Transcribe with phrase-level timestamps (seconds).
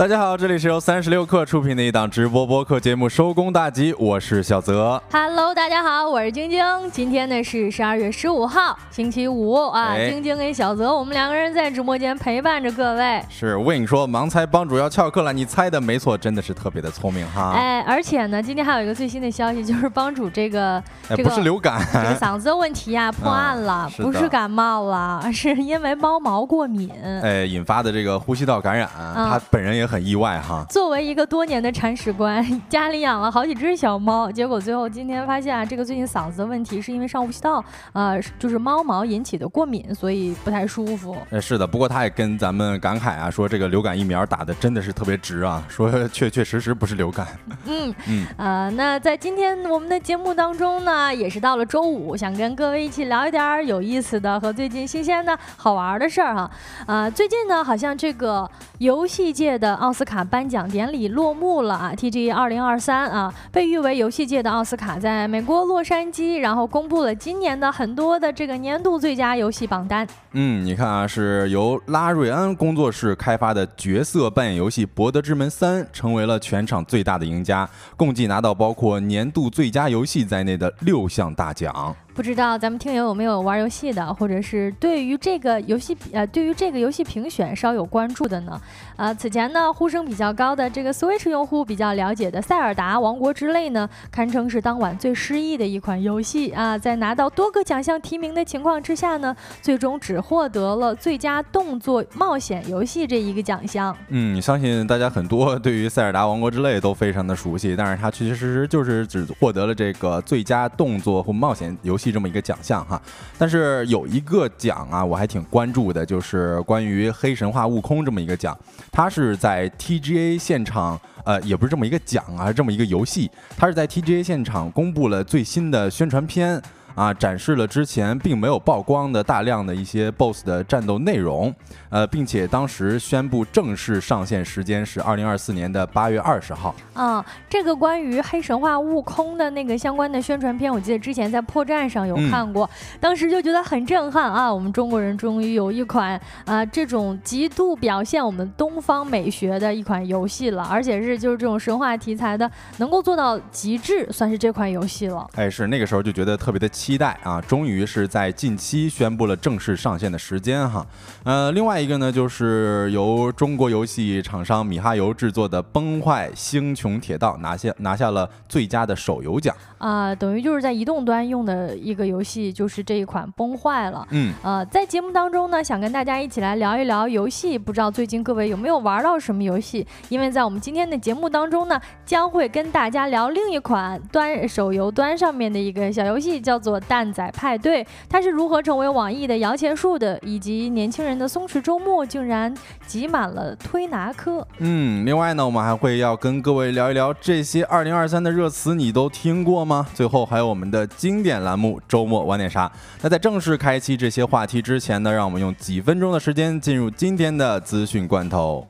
[0.00, 4.98] 大家好，这里是由三十六克出品的一档直播播客节目《收工大吉》，我是小泽。
[5.12, 6.64] Hello，大家好，我是晶晶。
[6.90, 9.94] 今天呢是十二月十五号，星期五啊。
[10.08, 13.22] 晶晶跟小泽，我们两个人在直播间陪伴着各位。
[13.28, 17.52] 是，我跟你说，盲猜帮主要翘课了，你猜的没错，真的是特别的聪明哈。
[17.54, 26.90] 哎，而且呢，今天还有一个最新的消息，就是帮主这个这个不是流感，这个嗓子的问题啊 破案了，不是感冒了， 是因为猫毛过敏，
[27.22, 29.89] 哎，引发的这个呼吸道感染，他本人也。
[29.90, 37.62] 很意外哈，作为一个多年的铲屎官， 家里养了好几只小猫，结果最后今天发现啊，这个最近嗓子的问题是因为上呼吸道，
[37.92, 41.16] 呃，就是猫毛引起的过敏，所以不太舒服。
[41.30, 47.26] 呃，是的，不过他也跟咱们感慨啊，说这个流感疫苗打的真的是特别值啊， 说确确实实不是流感。
[47.66, 56.50] 嗯嗯，呃，那在今天我们的节目当中呢，也是到了周五，想跟各位一起聊一点有意思的和最近新鲜的好玩的事儿哈。
[56.86, 58.48] 啊，最近呢，好像这个
[58.78, 59.79] 游戏界的。
[59.80, 70.06] 奥斯卡颁奖典礼落幕了啊！TG 二零二三啊，被誉为游戏界的奥斯卡，在美国洛杉矶，然后公布了今年的很多的这个年度最佳游戏榜单。
[70.32, 81.96] 嗯，你看啊，是由拉瑞安工作室开发的角色扮演游戏《博德之门三》成为了全场最大的赢家，共计拿到包括年度最佳游戏在内的六项大奖。
[82.14, 88.60] 不知道咱们听友有没有玩游戏的，或者是对于这个游戏呃，对于这个游戏评选稍有关注的呢？
[88.96, 96.76] 呃，此前呢呼声比较高的这个 Switch 用户比较了解的《塞尔达王国之泪》呢，堪称是当晚最失意的一款游戏啊！
[96.76, 103.96] 在拿到多个奖项提名的情况之下呢，最终只获得了最佳动作冒险游戏这一个奖项。
[104.08, 112.10] 嗯，相信大家很多对于《塞尔达王国之泪》都非常的熟悉，但是它确确实实就是只获得了这个最佳动作或冒险游戏。
[112.10, 113.00] 这么一个奖项哈，
[113.38, 118.56] 但是有一个奖啊，我还挺关注的，就是关于《黑神话：悟空》这么一个奖，
[118.90, 126.60] 它是在 TGA 现场，呃，也不是这么一个奖啊，这么一个游戏，它是在 TGA 现场公布了最新的宣传片。
[126.94, 131.54] 啊，展示了之前并没有曝光的大量的一些 BOSS 的战斗内容，
[131.88, 136.74] 呃，并且当时宣布正式上线时间是二零二四年的八月二十号。
[136.94, 142.68] 啊，这个关于黑神话悟空的那个相关的宣传片，我记得之前在破站上有看过，
[142.98, 144.52] 当时就觉得很震撼啊！
[144.52, 155.26] 我们中国人终于有一款啊这种极度表现我们东方美学的一款游戏了，而且是就是这种神话题材的，能够做到极致，算是这款游戏了。
[155.36, 156.68] 哎，是那个时候就觉得特别的。
[156.80, 157.38] 期待啊！
[157.42, 160.86] 终于是在近期宣布了正式上线的时间哈。
[161.24, 174.08] 呃，另外一个呢，就是由中国游戏厂商米哈游制作的《崩坏：星穹铁道》拿下拿下了最佳的手游奖啊，等于就是在移动端用的一个游戏，就是这一款《崩坏》了。
[174.12, 179.86] 嗯，呃，在节目当中呢，想跟大家一起来聊一聊游戏，不知道最近各位有没有玩到什么游戏？
[180.08, 186.69] 因为在我们今天的节目当中呢，将会跟大家聊另一款端手游端上面的一个小游戏，叫做。
[186.70, 192.54] 做蛋仔派对，它是如何成为网易的摇钱树的，以及年轻人的松弛周末竟然
[192.86, 194.46] 挤满了推拿科。
[194.58, 199.84] 嗯，另外呢，我们还会要跟各位聊一聊这些二零二三的热词，你都听过吗？
[199.92, 202.70] 最后还有我们的经典栏目周末玩点啥？
[203.02, 208.64] 那在正式开启这些话题之前呢，让我们用几分钟的时间进入今天的资讯罐头。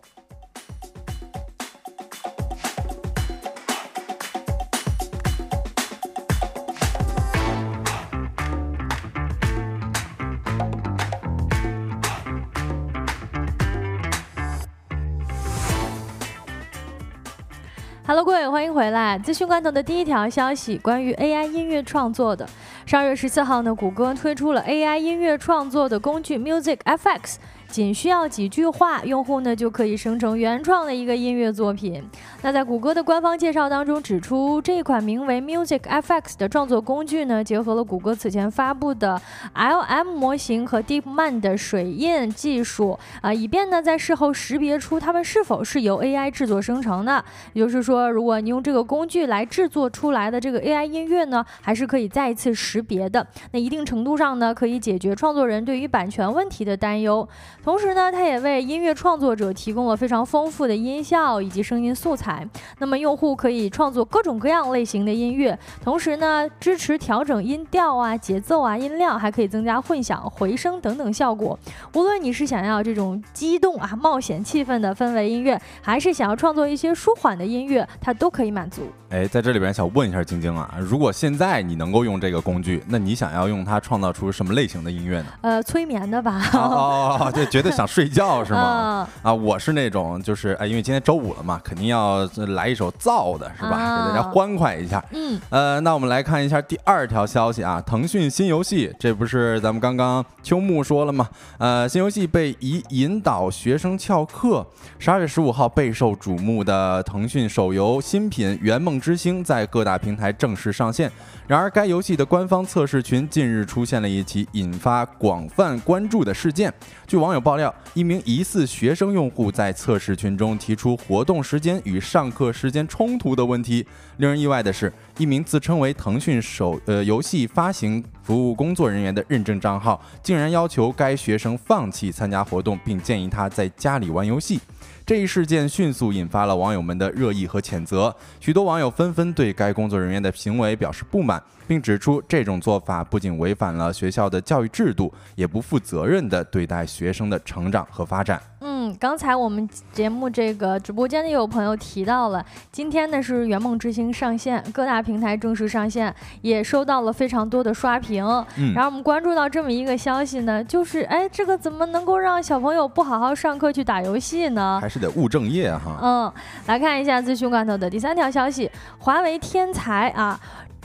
[18.72, 19.18] 回来。
[19.18, 22.48] 资讯罐头的第一条消息，关于 AI 音乐创作的。
[22.86, 27.36] 十二月十四号呢，谷歌推出了 AI 音乐创作的工具 Music FX。
[27.70, 32.02] 仅需要几句话，用户呢就可以生成原创的一个音乐作品。
[32.42, 39.20] 那在谷歌的官方介绍当中指出，这款名为 Music FX 的创作工具呢，结合了谷歌此前发布的
[39.54, 47.24] LM 模型和 DeepMind 的水印技术啊，以便呢在事后识别出它们是否是由 AI 制作生成的。
[47.52, 53.24] 也就是说，如果你用这个工具来制作出来的这个 AI 音乐呢，还是可以再一次识别的。
[53.52, 57.28] 那一定程度上呢，可以解决创作人对于版权问题的担忧。
[57.62, 62.46] 同时呢，它也为音乐创作者提供了非常丰富的音效以及声音素材。
[62.78, 71.58] 那么用户可以创作各种各样类型的音乐，同时呢，支持调整音调啊、节奏啊、音量，还可以增加混响、回声等等效果。
[71.94, 78.82] 无论你是想要这种激动啊、冒险气氛的氛围音乐，还是想要创作一些舒缓的音乐，它都可以满足。
[79.10, 85.26] 哎，在这里边想问一下晶晶啊，如果现在你能够用这个工具，那你想要用它创造出什么类型的音乐呢？
[85.42, 86.40] 呃，催眠的吧。
[86.54, 87.49] 哦，对。
[87.50, 89.06] 觉得想睡觉 是吗？
[89.22, 92.24] 啊，我是那种就是哎，因为今天周五了嘛，肯定要
[92.54, 94.06] 来一首燥的，是吧？
[94.06, 95.04] 给大家欢快一下。
[95.10, 101.28] 嗯，呃，那我们来看一下第二条消息啊，腾讯新游戏，这不是咱们刚刚秋木说了吗？
[101.58, 104.64] 呃，新游戏被以引导学生翘课。
[104.98, 111.10] 十二月十五号备受瞩目的腾讯手游新品《圆梦之星》在各大平台正式上线。
[111.46, 116.72] 然而，该游戏的官方测试群近日出现了一起引发广泛关注的事件。
[117.08, 123.86] 据网友爆料，一名疑似学生用户在测试群中提出活动时间与上课时间冲突的问题。
[124.18, 134.60] 令人意外的是，一名自称为腾讯手呃游戏发行服务工作人员的认证账号，竟然要求该学生放弃参加活动，并建议他在家里玩游戏。
[135.06, 148.42] 这一事件迅速引发了网友们的热议和谴责，许多网友纷纷对该工作人员的行为表示不满，并指出这种做法不仅违反了学校的教育制度，也不负责任地对待学生的成长和发展。
[148.58, 156.12] 嗯，刚才我们节目这个直播间的有朋友提到了，今天呢是《圆梦之星》上线，各大平台正式上线，
[156.42, 158.26] 也收到了非常多的刷屏。
[158.56, 164.80] 嗯，然后我们关注到这么一个消息呢，就是哎，这个怎么能够让小朋友不好好上课去打游戏呢？
[164.82, 165.96] 还是得务正业哈。
[166.02, 166.32] 嗯，
[166.66, 168.68] 来看一下资讯罐头的第三条消息，
[168.98, 170.40] 华为天才啊。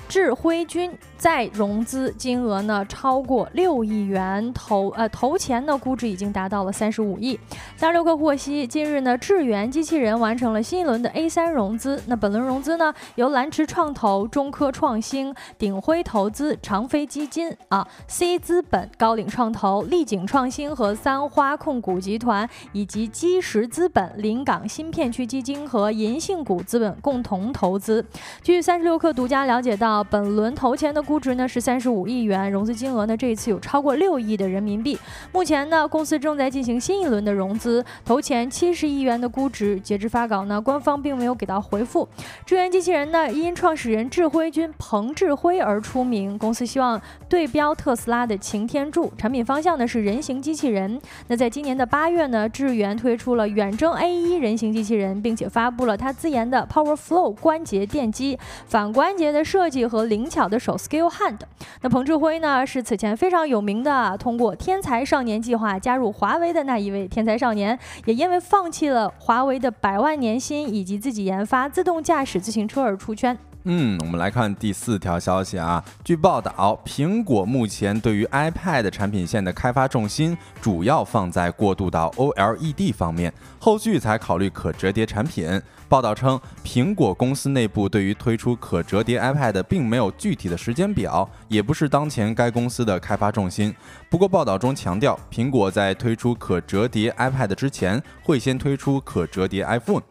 [0.08, 7.40] 智辉君再融资金额呢超过六亿元，投呃投前呢估值已经达到了三十五亿。
[7.76, 12.02] 三十六氪获悉，近日呢智源机器人完成了新一轮的 A 三融资。
[12.08, 28.06] 那本轮融资呢由蓝驰创投、中科创新、鼎晖投资、长飞基金啊、C 资本、高瓴创投、丽景创新和三花控股集团以及基石资本、临港新片区基金和银杏谷资本共同投资。
[28.44, 29.95] 据三十六氪独家了解到。
[30.04, 34.98] 本轮投前的估值呢是三十五亿元，融资金额呢这一次有超过六亿的人民币。
[35.32, 39.80] 目前呢，公司正在进行新一轮的融资，投前七十亿元的估值。
[39.80, 42.08] 截至发稿呢，官方并没有给到回复。
[42.46, 46.38] 智源机器人呢，因创始人智辉君彭智辉而出名。
[46.38, 47.00] 公司希望
[47.30, 51.00] 对标特斯拉的擎天柱，产品方向呢是人形机器人。
[51.28, 58.38] 那在今年的八月呢，智源推出了远征 A 一人形机器人，并且发布了它自研的 Power Flow 关节电机，
[58.68, 59.85] 反关节的设计。
[59.88, 61.40] 和灵巧的手 Skill Hand，
[61.82, 73.38] 那彭志辉呢是此前非常有名的，通过天才少年计划加入华为的那一位天才少年，也因为放弃了华为的百万年薪以及自己研发自动驾驶自行车而出圈。
[73.68, 75.84] 嗯，我们来看第四条消息啊。
[76.04, 85.60] 据报道，苹果目前对于 iPad 产品线的开发重心主要放在过渡到 OLED 方面，后续才考虑可折叠产品。
[85.88, 93.74] 报道称，苹果公司内部对于推出可折叠 iPad 并没有具体的时间表，也不是当前该公司的开发重心。
[94.10, 100.02] 不过，报道中强调，苹果在推出可折叠 iPad 之前，会先推出可折叠 iPhone。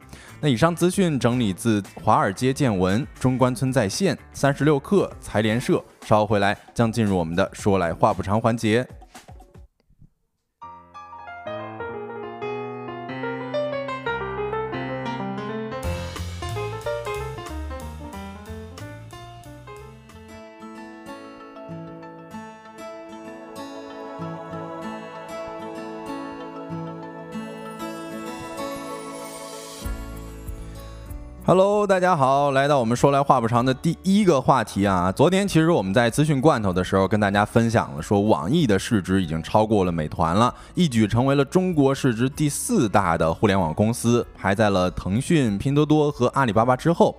[0.41, 5.83] 那以上资讯整理自华尔街见闻、中关村在线、三十六氪、财联社。
[6.05, 8.87] 稍后回来将进入我们的说来话不长环节。
[31.87, 35.13] 大家好，来到我们说来话不长的第一个话题啊。
[35.13, 47.15] 昨天其实我们在资讯罐头的时候跟大家分享了，说网易的市值已经超过了美团了，一举成为了中国市值第四大的互联网公司，排在了腾讯、拼多多和阿里巴巴之后。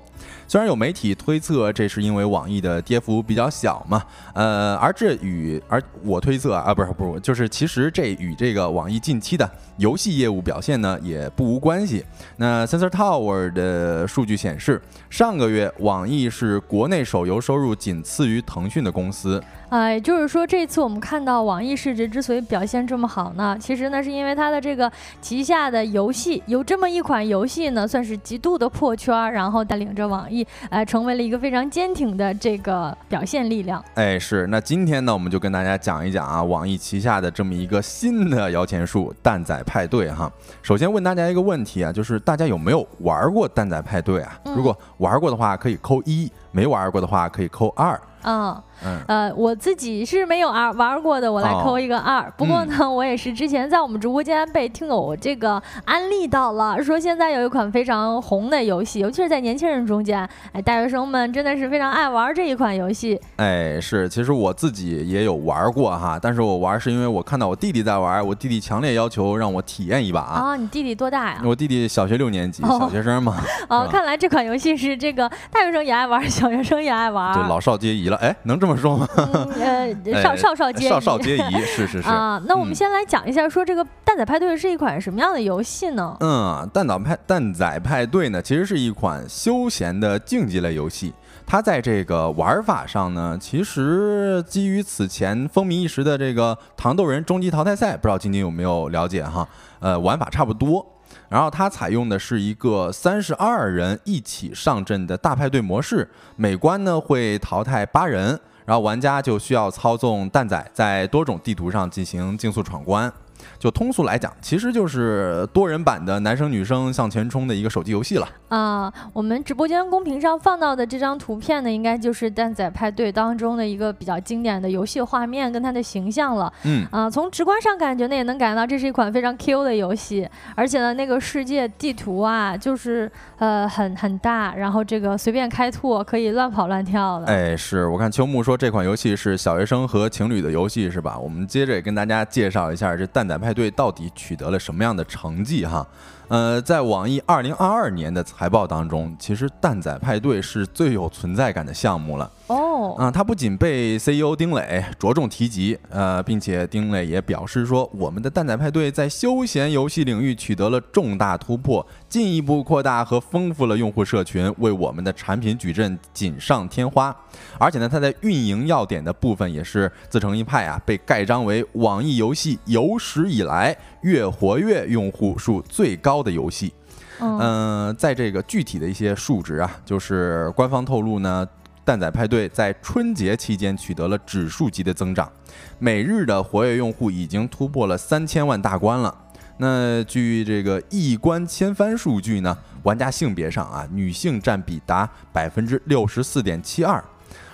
[0.48, 4.04] 虽然有媒体推测这是因为网易的跌幅比较小嘛，
[4.34, 12.06] 呃，而这与而我推测啊，不是不是，就是其实这与这个网易近期的游戏业务表现呢也不无关系。
[12.38, 19.42] 那 Sensor Tower 的数据显示，上个月网易是国内手游收入仅次于腾讯的公司。
[19.76, 24.90] 哎，就是说这次我们看到网易市值之所以表现这么好呢，其实呢是因为它的这个
[25.20, 33.84] 旗下的游戏有这么一款游戏呢，算是极度的破圈，然后带领着网易，呃，成为了一个非常坚挺的这个表现力量。
[33.96, 34.48] 哎，是。
[34.48, 40.32] 那今天呢，我们就跟大家讲一讲啊，网易旗下的这么一个新的摇钱树——蛋仔派对哈。
[40.62, 44.40] 首先问大家一个问题啊，就是大家有没有玩过蛋仔派对啊？
[44.46, 46.32] 如果玩过的话，可以扣一。
[46.56, 48.00] 没玩过的话可以扣二。
[48.28, 48.60] 嗯，
[49.08, 52.28] 呃，我自己是没有玩玩过的，我来扣一个二。
[52.36, 63.22] 不过呢， 我也是之前在我们直播间被听友这个安利到了，说现在有一款非常红的游戏，尤其是在年轻人中间，哎，大学生们真的是非常爱玩这一款游戏。
[63.36, 70.56] 哎，是，其实我自己也有玩过哈，但是我玩是因为我看到我弟弟在玩，我弟弟强烈要求让我体验一把啊。
[70.56, 71.42] 你弟弟多大呀？
[71.46, 73.38] 我弟弟小学六年级，小学生嘛。
[73.70, 78.18] 哦，看来这款游戏是这个大学生也爱玩，小学生也爱玩，对，老少皆宜了。
[78.18, 79.08] 哎，能这么说吗？
[79.16, 82.42] 呃， 少少少皆少少皆宜，是是是 啊。
[82.48, 86.16] 那我们先来讲一下，说这个蛋仔派对是一款什么样的游戏呢？
[86.20, 91.14] 嗯，蛋仔派蛋仔派对呢，其实是一款休闲的竞技类游戏。
[91.48, 99.48] 它在这个玩法上呢，其实基于此前风靡一时的这个糖豆人终极淘汰赛，不知道晶晶有没有了解哈？
[99.80, 100.84] 呃，玩法差不多。
[101.30, 113.12] 然后它采用的是一个三十二人一起上阵的大派对模式，每关呢会淘汰八人，然后玩家就需要操纵蛋仔在多种地图上进行竞速闯关。
[113.58, 118.28] 就通俗来讲，其实就是多人版的男生女生向前冲的一个手机游戏了。
[118.50, 126.52] 啊，我们直播间公屏上放到的这张图片呢，应该就是蛋仔派对当中的一个比较经典的游戏画面跟它的形象了。
[126.64, 137.26] 嗯，啊，从直观上感觉呢，也能感觉到这是一款非常 Q 的游戏，而且呢，那个世界地图啊，就是呃很很大，然后这个随便开拓，可以乱跑乱跳的。
[137.26, 141.18] 哎，是我看秋木说这款游戏是小学生和情侣的游戏是吧？
[141.18, 145.86] 我们接着也跟大家介绍一下这蛋仔派对到底取得了什么样的成绩哈。
[146.28, 152.32] 呃，在网易二零二二年的财报当中，其实蛋仔派对是最有存在感的项目了。
[152.48, 167.16] 哦，啊，它不仅被 CEO 丁磊着重提及，呃，并且丁磊也表示说，我们的蛋仔派对在休闲游戏领域取得了重大突破，进一步扩大和丰富了用户社群，为我们的产品矩阵锦上添花。
[167.58, 176.74] 而且呢，它在运营要点的部分也是自成一派啊，被盖章为网易游戏有史以来月活跃用户数最高的游戏。
[177.20, 181.48] 嗯，在这个具体的一些数值啊，就是官方透露呢。
[181.86, 185.32] 蛋仔派对在春节期间取得了指数级的增长，
[185.78, 189.16] 每日的活跃用户已经突破了三千万大关了。
[189.58, 197.04] 那据这个一关千帆数据呢，玩家性别上啊，女性占比达百分之六十四点七二，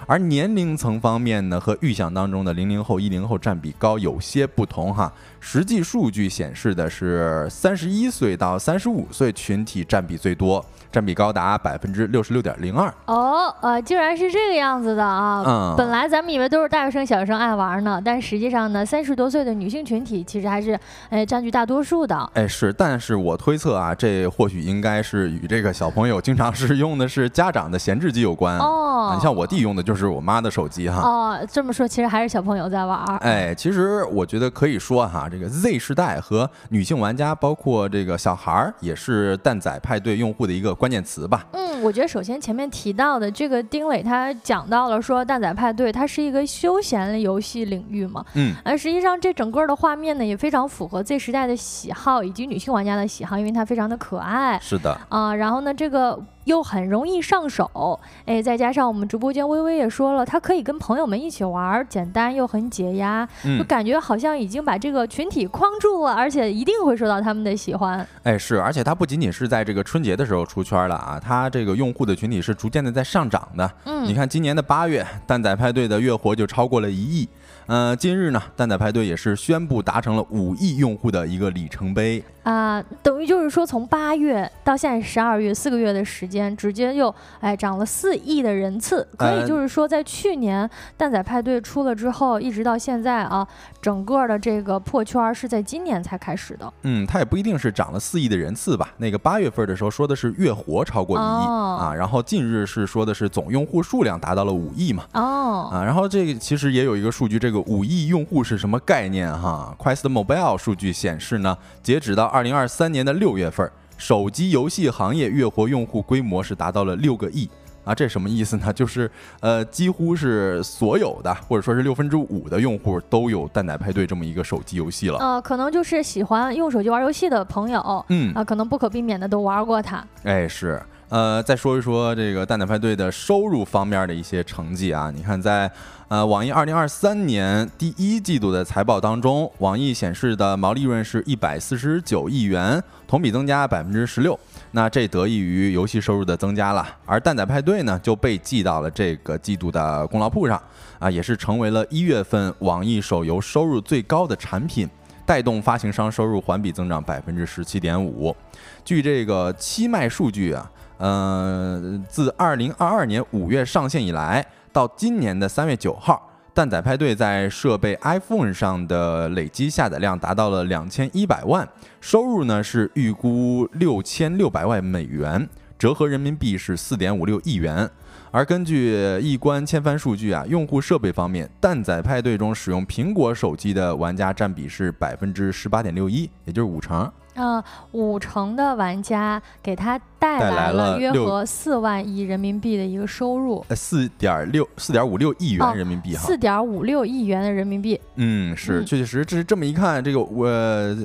[0.06, 5.12] 而年龄层方面呢，和预想当中的零零后、一零后占比高有些不同哈。
[5.40, 10.64] 实际数据显示的是三十一岁到三十五岁群体占比最多。
[10.92, 15.42] 占比高达百分之六十六点零二哦，呃，竟然是这个样子的啊！
[15.48, 20.78] 嗯，本来咱们以为都是大学生、小学生爱玩呢，但实际上呢，三十多岁的女性群体其实还是
[21.10, 22.30] 哎占据大多数的。
[22.34, 29.14] 哎，是，但是我推测啊，这或许应该是与这个小朋友经常是用的是家长的闲置机有关哦。
[29.16, 31.02] 你像我弟用的就是我妈的手机哈。
[31.02, 33.06] 哦，这么说其实还是小朋友在玩。
[33.18, 40.72] 哎，其实我觉得可以说哈，这个 Z 时代和女性玩家，包括这个小孩儿，也是蛋仔派对用户的一个。
[40.82, 41.46] 关键词吧。
[41.52, 48.26] 嗯，我觉得首先前面提到的这个丁磊，他讲到了说蛋仔派对它是一个休闲的游戏领域嘛。
[48.34, 54.58] 嗯，而实际上这整个的画面呢，也非常符合 Z 时代的喜好以及女性玩家的喜好，因为它非常的可爱。
[54.60, 55.00] 是的。
[55.10, 56.20] 啊，然后呢，这个。
[56.46, 68.06] 又很容易上手，哎，再加上我们直播间微微也说了，它可以跟朋友们一起玩，简单又很解压，就感觉好像已经把这个群体框住了，而且一定会受到他们的喜欢。
[68.24, 73.72] 哎，是，而且它不仅仅是在这个春节的时候出圈了啊，它这个用户的群体是逐渐的在上涨的。
[73.86, 77.28] 嗯，你看今年的八月，蛋仔派对的月活就超过了一亿。
[77.68, 93.48] 呃，近日呢，蛋仔派对也是宣布达成了五亿用户的一个里程碑啊，等于就是说从八月到现在十二月四个月的时间，直接又哎涨了四亿的人次，可以就是说在去年蛋仔派对出了之后，一直到现在啊，
[93.80, 96.74] 整个的这个破圈是在今年才开始的。
[96.82, 98.90] 嗯，它也不一定是涨了四亿的人次吧？
[98.98, 105.04] 那个八月份的时候说的是月活超过一亿啊，然后近日是说的是总用户数量达到了五亿嘛？
[105.14, 107.60] 哦，啊，然后这个其实也有一个数据，这个。
[107.62, 109.32] 五亿用户是什么概念？
[109.32, 117.50] 哈，Quest Mobile 数据显示呢，截止到二零二三年的六月份，手机游戏行业月活用户规模是达到了六个亿
[117.84, 117.94] 啊！
[117.96, 118.72] 这什么意思呢？
[118.74, 125.18] 就是呃，几乎是所有的，或者说是六分之五的用户都有蛋奶派对这么一个手机游戏了。
[125.20, 130.06] 呃，可能就是喜欢用手机玩游戏的朋友，嗯啊，可能不可避免的都玩过它。
[130.24, 130.82] 哎，是。
[131.12, 135.70] 呃，再说一说这个蛋仔派对的收入方面的一些成绩啊，你看在
[136.08, 144.40] 呃网易二零二三年第一季度的财报当中，网易显示的毛利润是一百四十九亿元，同比增加百分之十六。
[144.72, 150.58] 那这得益于游戏收入的增加了，而蛋仔派对呢就被记到了这个季度的功劳簿上
[150.98, 154.90] 啊，也是成为了一月份网易手游收入最高的产品。
[155.24, 158.36] 带动发行商收入环比增长百分之十七点五。
[158.84, 160.70] 据这个七卖数据啊，
[161.02, 171.68] 呃，自二零二二年五月上线以来，到今年的三月九号，蛋仔派对在设备 iPhone 上的累计下载量达到了两千一百万，
[172.00, 177.90] 收入呢是预估六千六百万美元，折合人民币是四点五六亿元。
[178.30, 187.12] 而根据易观千帆数据啊，用户设备方面，蛋仔派对中使用苹果手机的玩家占比是百分之十八点六一，也就是五成。
[187.34, 198.00] 呃，五成的玩家给他带来了约合四万亿人民币的一个收入，呃，四点六四点五六亿元人民币哈，四点五六亿元的人民币。
[198.16, 200.48] 嗯，是，确确实，这是这么一看，这个我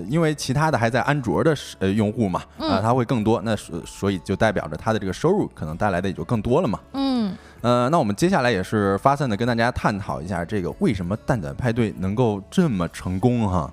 [0.09, 6.81] 因为其他的还在安卓的呃用户嘛，啊，他会更多，那所所以就代表着他的这个收入可能带来的也就更多了嘛。
[6.93, 13.73] 嗯，呃，那我们接下来也是发散的跟大家探讨一下，这个为什么蛋仔派对能够这么成功哈。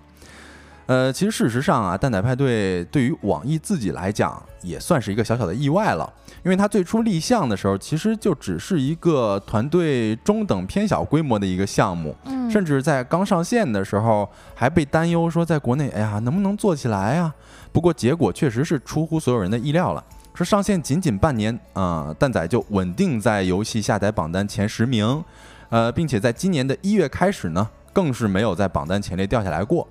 [0.86, 6.12] 呃，其实事实上啊，蛋仔派对对于网易自己来讲也算是一个小小的意外了，
[6.44, 17.34] 因为它最初立项的时候，其实就只是一个团队中等偏小规模的一个项目，嗯，甚至在刚上线的时候还被担忧说在国内，哎呀，能不能做起来啊？
[17.72, 25.24] 不过结果确实是出乎所有人的意料了，说上线仅仅半年啊，蛋仔就稳定在游戏下载榜单前十名，
[25.70, 29.88] 呃，并且在今年的一月开始呢，更是没有在榜单前列掉下来过。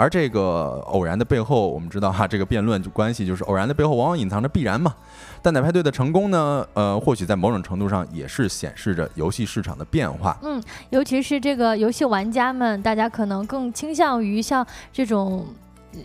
[0.00, 4.94] 而这个偶然的背后，我们知道哈，这个辩论就关系就是偶然的背后往往隐藏着必然嘛。
[5.42, 10.38] 蛋仔派对的成功呢，呃，或许在某种程度上也是显示着游戏市场的变化。
[10.42, 15.46] 嗯，尤其是这个游戏玩家们，大家可能更倾向于像这种。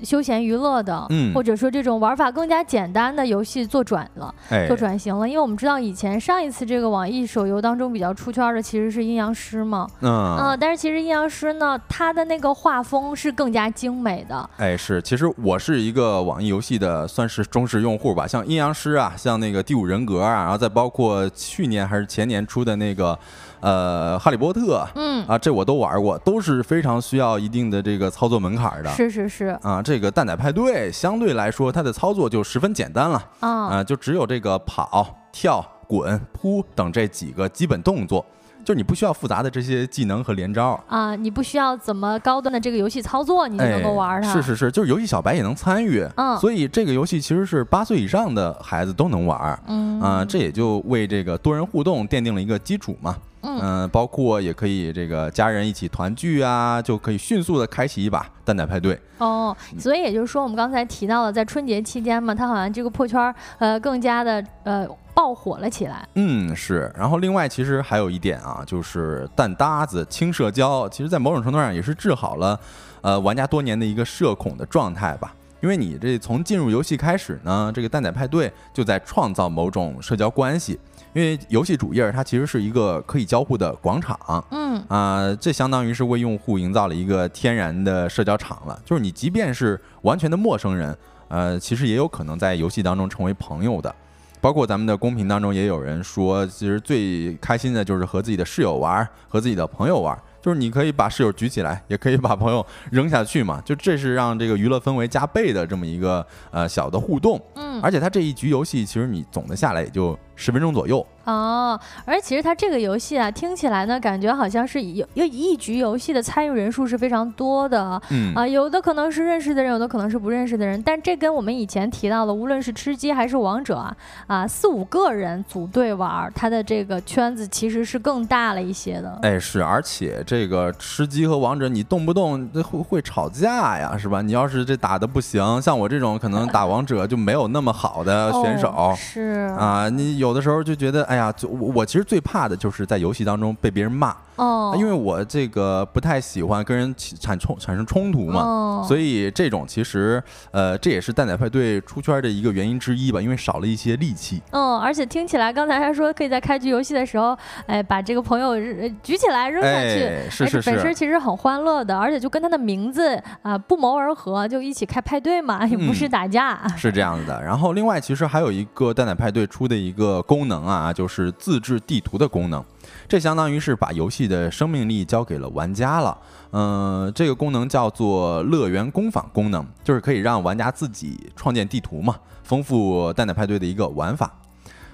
[0.04, 4.34] 休闲娱乐的，或者说这种玩法更加简单的游戏做转了，
[4.68, 5.28] 做转型了。
[5.28, 14.50] 因为我们知道以前上一次这个网易手游当中比较出圈的其实是阴阳师嘛，嗯，但是其实阴阳师呢，它的那个画风是更加精美的。
[14.58, 23.18] 哎，是，其实我是一个网易游戏的算是忠实用户吧，像阴阳师啊，像那个第五人格啊，然后再包括去年还是前年出的那个。
[23.62, 28.90] 呃，哈利波特，嗯啊，这我都玩过，都是非常需要一定的这个操作门槛的。
[28.92, 29.46] 是是是。
[29.62, 33.24] 啊，这个蛋仔派对相对来说，它的操作就十分简单了。
[33.40, 38.24] 啊，就只有这个跑、跳、滚、扑等这几个基本动作，
[38.64, 40.80] 就是你不需要复杂的这些技能和连招。
[40.88, 44.34] 啊，你不需要怎么高端的这个游戏操作，你就能够玩它。
[44.34, 46.08] 是是是，就是游戏小白也能参与。
[46.16, 46.38] 嗯。
[46.38, 49.60] 所以这个游戏其实是八岁以上的孩子都能玩。
[49.68, 50.00] 嗯。
[50.02, 53.16] 啊，这也就为这个多人互动奠定了一个基础嘛。
[53.46, 59.00] 嗯，包括也可以这个家人一起团聚啊，就可以迅速的开启一把蛋仔派对。
[59.18, 66.08] 哦，所以也就是说，我们刚才提到了，在春节期间嘛，它好像这个破圈呃更加的呃爆火了起来。
[66.16, 66.92] 嗯，是。
[66.98, 72.60] 然后另外其实还有一点啊，就是蛋搭子轻社交，其实在某种程度上也是治好了
[73.02, 75.34] 呃玩家多年的一个社恐的状态吧。
[75.62, 80.80] 因为你这从进入游戏开始呢，这个蛋仔派对就在创造某种社交关系。
[81.16, 88.78] 因为游戏主页它其实是一个可以交互的广场，嗯啊，这相当于是为用户营造了一个天然的社交场了。
[88.84, 90.96] 就是你即便是完全的陌生人，
[91.30, 93.96] 呃，其实也有可能在游戏当中成为朋友的。
[94.42, 100.16] 包括咱们的公屏当中也有人说，其实最开心的就是和自己的室友玩，和自己的朋友玩。
[100.40, 107.42] 就是你可以把室友举起来，也可以把朋友扔下去嘛，就这是让这个娱乐氛围加倍的这么一个呃小的互动。
[107.56, 111.06] 嗯，而且它这一局游戏，其实你总的下来也就十分钟左右。
[111.26, 118.00] 哦，而其实它这个游戏啊，听起来呢，感觉好像是有有一局游戏的参与人数是非常多的。
[118.12, 120.80] 嗯啊，有的可能是认识的人，有的可能是不认识的人。
[120.84, 129.18] 但这跟我们以前提到的，无论是吃鸡还是王者啊，啊四五个人组队玩，它的这个圈子其实是更大了一些的。
[129.24, 134.22] 哎，是，而且这个吃鸡和王者，你动不动会会吵架呀，是吧？
[134.22, 140.25] 你要是这打的不行，像我这种可能打王者就没有那么好的选手，是啊，你有。
[140.26, 144.16] 有的时候就觉得，哎呀，我我其实最怕的就是在游戏当中被别人骂。
[144.38, 154.42] 哦，因为我这个不太喜欢跟人产冲产生冲突嘛，所以这种其实呃这也是蛋仔派对出圈的一个原因之一吧，因为少了一些戾气。
[154.52, 158.58] 嗯，而且听起来刚才还说可以在开局游戏的时候，哎，把这个朋友
[159.02, 166.60] 举起来扔下去，是是是，本身其实很欢乐的，而且就跟他的名字啊不谋而合，就一起开派对嘛，也不是打架。
[166.76, 167.42] 是这样子的。
[167.42, 172.64] 然后另外其实还有一个蛋仔派对出的一个功能啊，就是自制地图的功能。
[173.08, 176.18] 这相当于是把游戏的生命力交给了玩家了。
[176.52, 184.32] 嗯，这个功能叫做乐园工坊功能，就是可以让玩家自己创建地图嘛，丰富蛋仔派对的一个玩法。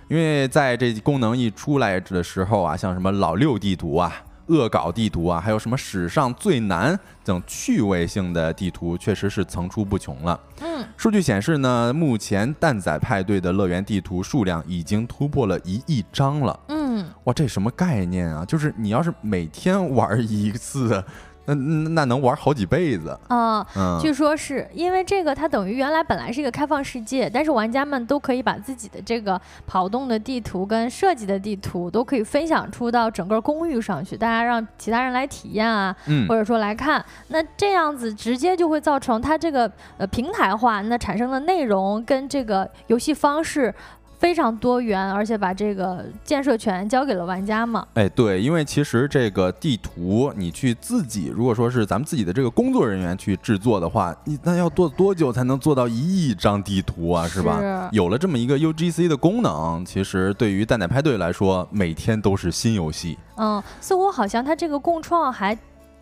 [0.07, 4.11] 因为在这功能一出来的时候啊，像什么老六地图啊。
[4.51, 10.39] 恶搞地图啊，还有什么史上最难等趣味性的地图，确实是层出不穷了。
[10.59, 16.59] 嗯，数据显示呢，目前蛋仔派对的乐园地图数量已经突破了一亿张了。
[16.67, 18.43] 嗯，哇，这什么概念啊？
[18.43, 21.03] 就是你要是每天玩一次。
[21.45, 23.65] 那那能玩好几辈子啊！
[23.99, 35.95] 据说是因为这个，它等于原来本来是一个开放世界，但是玩家们都可以把自己的这个跑动的地图跟设计的地图都可以分享出到整个公寓上去，大家让其他人来体验啊，
[36.27, 37.03] 或者说来看。
[37.29, 43.73] 那这样子直接就会造成它这个呃平台化，那产生的内容跟这个游戏方式。
[44.21, 47.87] 非常多元，而且把这个建设权交给了玩家嘛？
[47.95, 57.27] 哎，对，因为其实这个地图你去自己，如果说是咱们自己的这个工作人员去制作的话，你那要做多久才能做到一亿张地图啊？
[57.27, 57.89] 是吧？
[57.91, 63.17] 有了这么一个 UGC 的功能，其实对于蛋奶派对来说，每天都是新游戏。
[63.37, 65.57] 嗯，似乎好像它这个共创还。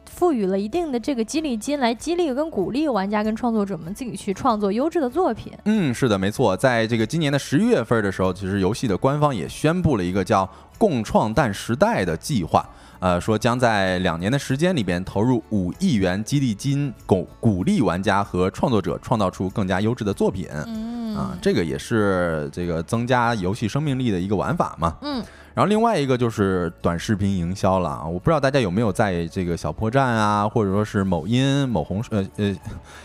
[0.10, 5.54] 赋予了一定的这个激励金，来激励跟鼓励玩家跟创作者们自己去创作优质的作品。
[5.65, 6.58] 嗯，是的，没错。
[6.58, 12.67] 在这个今年的十一月份的时候，其实游戏的官方也宣布了一个叫“共创蛋时代”的计划，
[13.00, 20.48] 呃，说将在两年的时间里边投入五亿元激励金，鼓鼓励玩家和创作者创造出更加优质的作品。
[20.65, 24.98] 嗯，啊，这个也是这个增加游戏生命力的一个玩法嘛。
[25.02, 25.24] 嗯。
[25.53, 32.55] 然后另外一个就是短视频营销了啊，我不知道大家有没有在这个小破站啊，或者说是某音、某红呃呃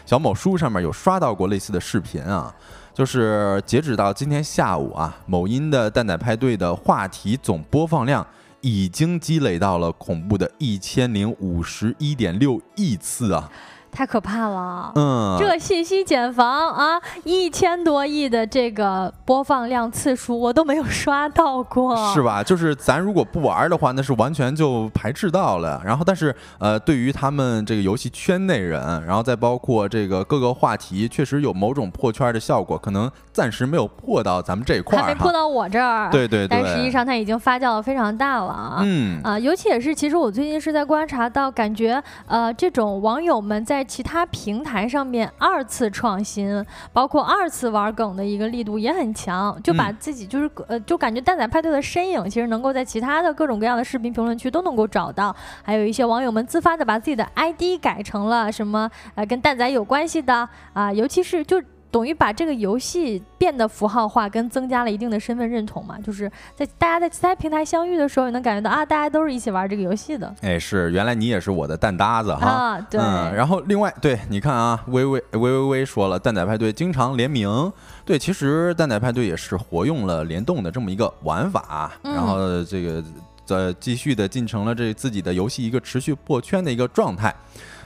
[0.07, 2.55] 小某书上面有刷到过类似的视频啊，
[2.93, 8.25] 就是截止到今天下午啊，某音的蛋仔派对的话题总播放量
[8.61, 13.51] 已经积累到了恐怖的一千零五十一点六亿次啊。
[13.95, 22.43] 太可怕了，嗯，这信息茧房啊，一千多亿的这个播放量次数，我都没有刷到过，是吧？
[22.43, 25.81] 就是咱如果不玩的话，那是完全就排斥到了。
[25.85, 36.49] 然后，但是呃，对于他们这个游戏圈内人，然后再包括这个各个话题，确实有某种破圈的效果，可能暂时没有破到咱们这一块，还没破到我这儿，对对对。
[36.49, 43.84] 但实际上它已经发酵的非常大了啊，嗯啊，尤其也是，其实我最近是在观察到，感觉呃，这种网友们在。
[43.87, 55.35] 其他平台上面二次创新，包括二次玩梗的一个力度也很强，就把自己就是呃，就感觉蛋仔派对的身影，其实能够在其他的各种各样的视频评论区都能够找到。
[55.63, 61.63] 还有一些网友们自发的把自己的 ID 改成了什么呃跟蛋仔有关系的啊，尤其是就。
[61.95, 70.35] 等于把这个游戏变得符号化，跟增加了一定的身份认同嘛，就是在大家在其他平台相遇的时候，也能感觉到啊，大家都是一起玩这个游戏的。
[70.41, 72.47] 哎，是，原来你也是我的蛋搭子哈。
[72.49, 73.01] 啊，对。
[73.01, 77.73] 嗯，然后另外，对，你看啊，微微微微微说了，蛋仔派对经常联名，
[78.05, 83.01] 对，其实蛋仔派对也是活用了联动的这么一个玩法，然后这个
[83.45, 87.33] 在继续的进程了这自己的游戏一个持续破圈的一个状态。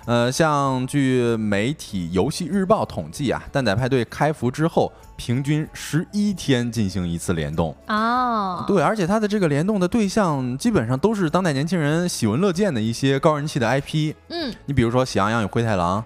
[0.09, 8.65] 呃，像据媒体游戏日报统计啊，蛋仔派对开服之后，平均十一天进行一次联动啊。
[8.67, 14.15] 对，而且它的这个联动的对象基本上都是当代年轻人喜闻乐见的一些高人气的 IP。
[14.31, 16.01] 嗯，你比如说《喜羊羊与灰太狼》，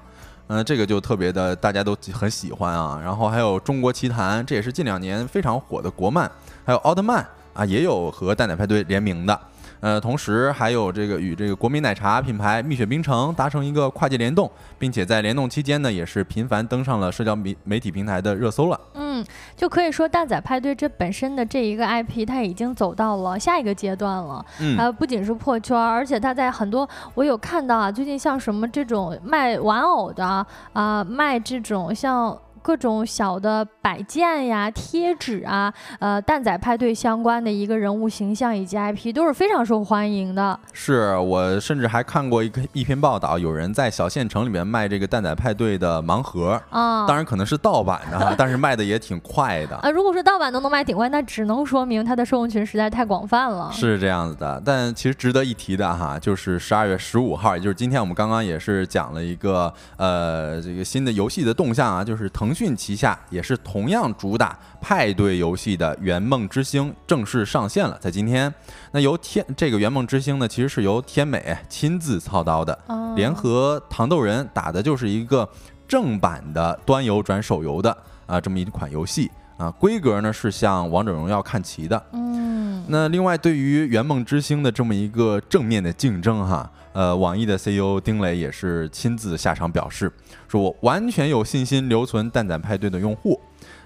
[0.48, 3.00] 嗯，这个就特别的大家都很喜欢啊。
[3.00, 6.28] 然后还有《中国奇谭》，这也是近两年非常火的国漫。
[6.64, 9.40] 还有奥特曼啊，也有和蛋仔派对联名的。
[9.82, 18.80] 呃，同时还有这个与这个国民奶茶品牌蜜雪冰城达成一个跨界联动，并且在联动期间呢，也是频繁登上了社交媒媒体平台的热搜了。
[18.94, 19.24] 嗯，
[19.56, 24.46] 就可以说蛋仔派对这本身的这一个 IP，它已经走到了下一个阶段了。
[24.60, 32.38] 嗯，它不仅是破圈，而且它在很多我有看到啊，最近像什么这种卖玩偶的啊，卖这种像。
[32.62, 40.58] 各种小的摆件呀、贴纸啊，呃，蛋仔派对相关的一个人物形象以及 IP 都是非常受欢迎的。
[40.72, 49.76] 是我甚至还看过一个一篇报道，有人在小县城里面卖这个蛋仔派对的盲盒啊，当然可能是盗版的，但是卖的也挺快的。
[49.82, 53.70] 啊，如果说盗版都能卖挺快，那只能说明它的受众群实在太广泛了。
[53.72, 68.52] 是这样子的，但其实值得一提的哈，就是十二月十五号，也就是今天，我们刚刚也是讲了一个呃这个新的游戏的动向啊，就是腾讯旗下也是同样主打派对游戏的《圆梦之星》正式上线了，在今天。
[68.90, 72.78] 那由天这个《圆梦之星》呢，其实是由天美亲自操刀的，
[73.16, 75.48] 联合糖豆人打的就是一个
[75.86, 82.02] 正版的端游转手游的啊这么一款游戏啊，规格呢是向《王者荣耀》看齐的。
[82.12, 90.12] 嗯，那另外对于《圆梦之星》的这么一个正面的竞争哈，呃，网易的 CEO 丁磊也是亲自下场表示，
[90.46, 93.40] 说我完全有信心留存蛋仔派对的用户。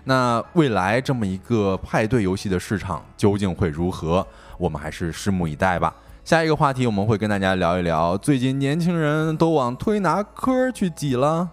[0.05, 4.27] 那未来这么一个派对游戏的市场究竟会如何？
[4.59, 5.95] 我们还是拭目以待吧。
[6.25, 11.49] 下一个话题，我们会跟大家聊一聊，最近年轻人都往推拿科去挤了。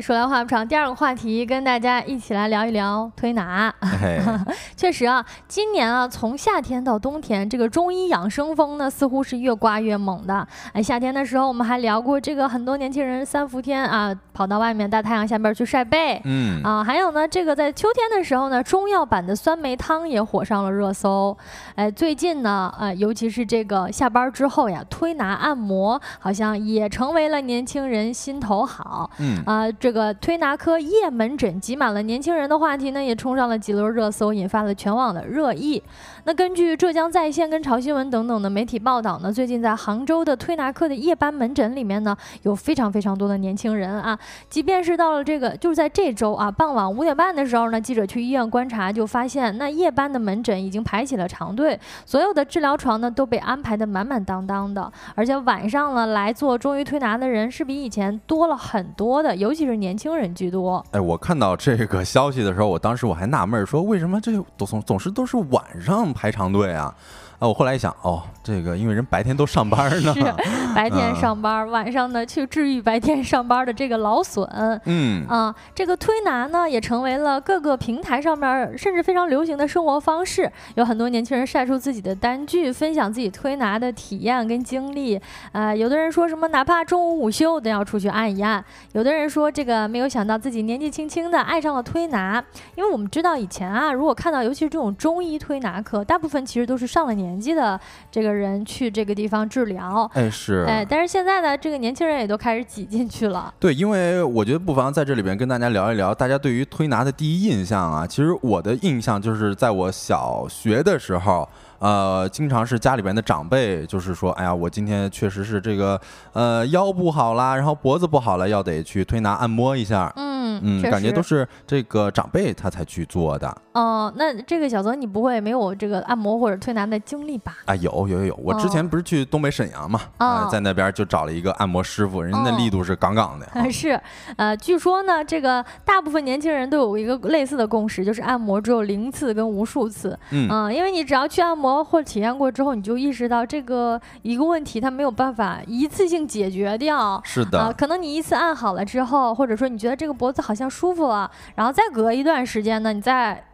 [0.00, 3.72] 说来话不长，第二个话题跟大家一起来聊一聊推拿。
[4.76, 10.46] 确实啊，今年啊，从夏天到冬天，这个中医养生风呢，似乎是越刮越猛的。
[10.72, 16.22] 哎，夏天的时候我们还聊过这个，很多年轻人三伏天啊，跑到外面大太阳下边去晒背。
[16.22, 21.36] 嗯啊，还有呢，这个在秋天的时候呢，中药版的酸梅汤也火上了热搜。
[21.74, 29.10] 哎，最近呢，呃，尤其是这个下班之后呀，推拿按摩好像也成为了年轻人心头好。
[29.18, 29.42] 嗯。
[29.44, 35.82] 啊，这个推拿科夜门诊挤满了年轻人的话题呢，也冲上了几轮热搜，引发了全网的热议。
[36.22, 44.16] 那根据浙江在线跟潮新闻等等的媒体报道呢，最近在杭州的推拿科的夜班门诊里面呢，有非常非常多的年轻人啊。
[44.48, 59.34] 即便是到了这个，就是在这周啊，傍晚五点半的时候呢，记者去医院观察，就发现那夜班的门诊已经排起了长队，所有的治疗床呢都被安排的满满当当的，而且晚上呢来做中医推拿的人是比以前多了很多的。
[59.36, 60.84] 尤其是年轻人居多。
[60.90, 66.94] 哎，我看到这个消息的时候，我当时我还纳闷说，为什么这总总是都是晚上排长队啊？
[67.38, 70.20] 啊，我后来一想，哦，这个因为人白天都上班呢，是
[70.74, 74.44] 白天上班，晚上呢去治愈白天上班的这个劳损。
[74.86, 80.50] 嗯啊，这个推拿呢也成为了各个平台上面甚至非常流行的生活方式。
[80.74, 85.20] 有很多年轻人晒出自己的单据，分享自己推拿的体验跟经历。
[85.52, 88.64] 呃，有的人说什么哪怕中午午休都要出去按一按。
[88.94, 97.27] 有的人说这个没有想到自己年纪轻轻的爱上了推拿，因为我们知道以前啊，如果看到尤其是这种中医推拿课，大部分其实都是上了年。
[97.28, 97.78] 年纪的
[98.10, 103.52] 这个人去这个地方治疗，哎是，哎，但是现在呢，这个年轻人也都开始挤进去了。
[103.60, 108.06] 对，因为我觉得不妨在这里边跟大家聊一聊，大家对于推拿的第一印象啊。
[108.06, 111.46] 其实我的印象就是在我小学的时候。
[111.78, 116.00] 呃，经常是家里边的长辈，就是说，哎呀，我今天确实是这个，
[116.32, 120.12] 呃，腰不好啦，然后脖子不好了，要得去推拿按摩一下。
[120.16, 123.54] 嗯嗯，感觉都是这个长辈他才去做的。
[123.74, 127.58] 哦，那这个小泽，你不会没有这个按摩或者推拿的经历吧？
[127.66, 133.70] 啊，有有有有，我之前不是去东北沈阳嘛，啊，在那边就找了一个按摩师傅，人家的力度是杠杠的。
[133.70, 134.00] 是，
[134.36, 140.18] 呃，据说呢，这个大部分年轻人都有一个类似的共识，就是按摩只有零次跟无数次。
[140.30, 141.67] 嗯，因为你只要去按摩。
[141.84, 147.20] 或体验过之后，你就意识到这个一个问题，它没有办法一次性解决掉。
[147.24, 153.44] 是的，啊，可能你一次按好了之后，或者说你觉得这个脖子好像舒服了，然后再隔一段时间呢，你再。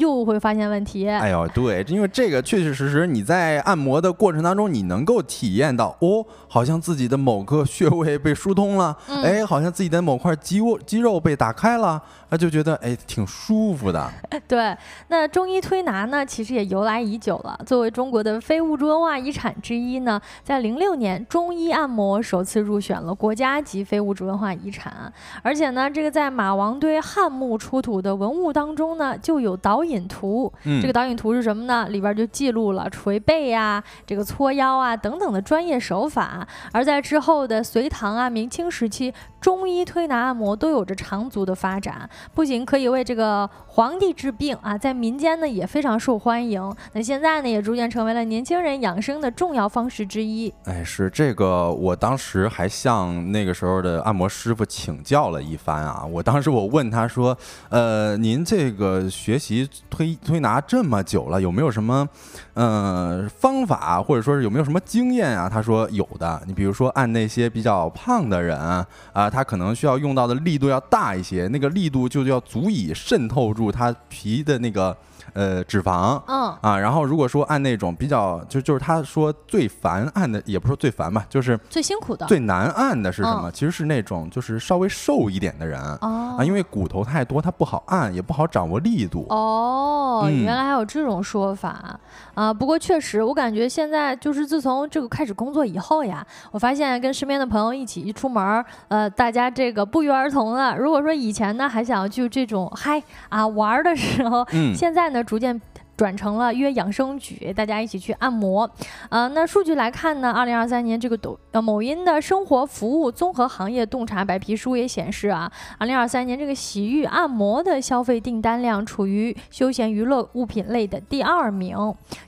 [0.00, 1.08] 又会发现问题。
[1.08, 14.10] 哎呦，对，因为这个确确实实你在按摩的过程当中，你能够体验到，哦，好像自己的某个穴位被疏通了，哎，好像自己的某块肌肉肌肉被打开了，那就觉得哎挺舒服的。
[14.48, 14.74] 对，
[15.08, 17.60] 那中医推拿呢，其实也由来已久了。
[17.66, 25.12] 作为中国的非物质文化遗产之一呢，在零六年，中医按摩首次入选了国家级非物质文化遗产。
[25.42, 29.89] 而且呢，这个在马王堆汉墓出土的文物当中呢，就有导演。
[29.90, 30.50] 引图。
[30.64, 31.88] 嗯这个导引图是什么呢？
[31.88, 36.46] 里边就记录了捶背呀、这个搓腰啊等等的专业手法。
[36.72, 46.74] 而在之后的隋唐啊、明清时期，中医推拿按摩都有着长足的发展，不仅可以为这个皇帝治病啊，在民间呢也非常受欢迎。
[46.92, 50.52] 那现在呢，也逐渐成为了年轻人养生的重要方式之一。
[50.64, 56.04] 哎，是这个，我当时还向那个时候的按摩师傅请教了一番啊。
[56.04, 57.36] 我当时我问他说，
[57.70, 62.08] 呃，您这个学习推推拿这么久了，有没有什么
[62.54, 65.48] 呃方法，或者说是有没有什么经验啊？
[65.48, 66.42] 他说有的。
[66.46, 74.96] 你比如说按那些比较胖的人啊、他可能需要用到的力度要大一些，那个力度就要足以渗透住他皮的那个
[75.34, 76.20] 呃脂肪。
[76.26, 83.48] 嗯啊，然后如果说按那种比较，就就是他说最烦按的，也不是说最烦吧，就是最辛苦的最难按的是什么？
[83.48, 89.26] 嗯其实是那种就是稍微瘦一点的人、哦啊，因为骨头太多，他不好按，也不好掌握力度。
[89.28, 91.98] 哦，嗯原来还有这种说法
[92.34, 92.52] 啊！
[92.52, 100.76] 不过确实，我感觉现在就是自从这个开始工作以后呀，我发现跟身边的朋友一起一出门，呃，大家这个不约而同的。
[100.76, 105.60] 如果说以前呢还想要去这种嗨啊玩的时候，嗯，现在呢逐渐。
[106.00, 108.66] 转成了约养生局，大家一起去按摩。
[109.10, 121.76] 呃，那数据来看呢，二零二三年这个抖呃某音的生活服务综合行业洞察白皮书也显示啊，二零二三年这个洗浴按摩的消费订单量处于休闲娱乐物品类的第二名，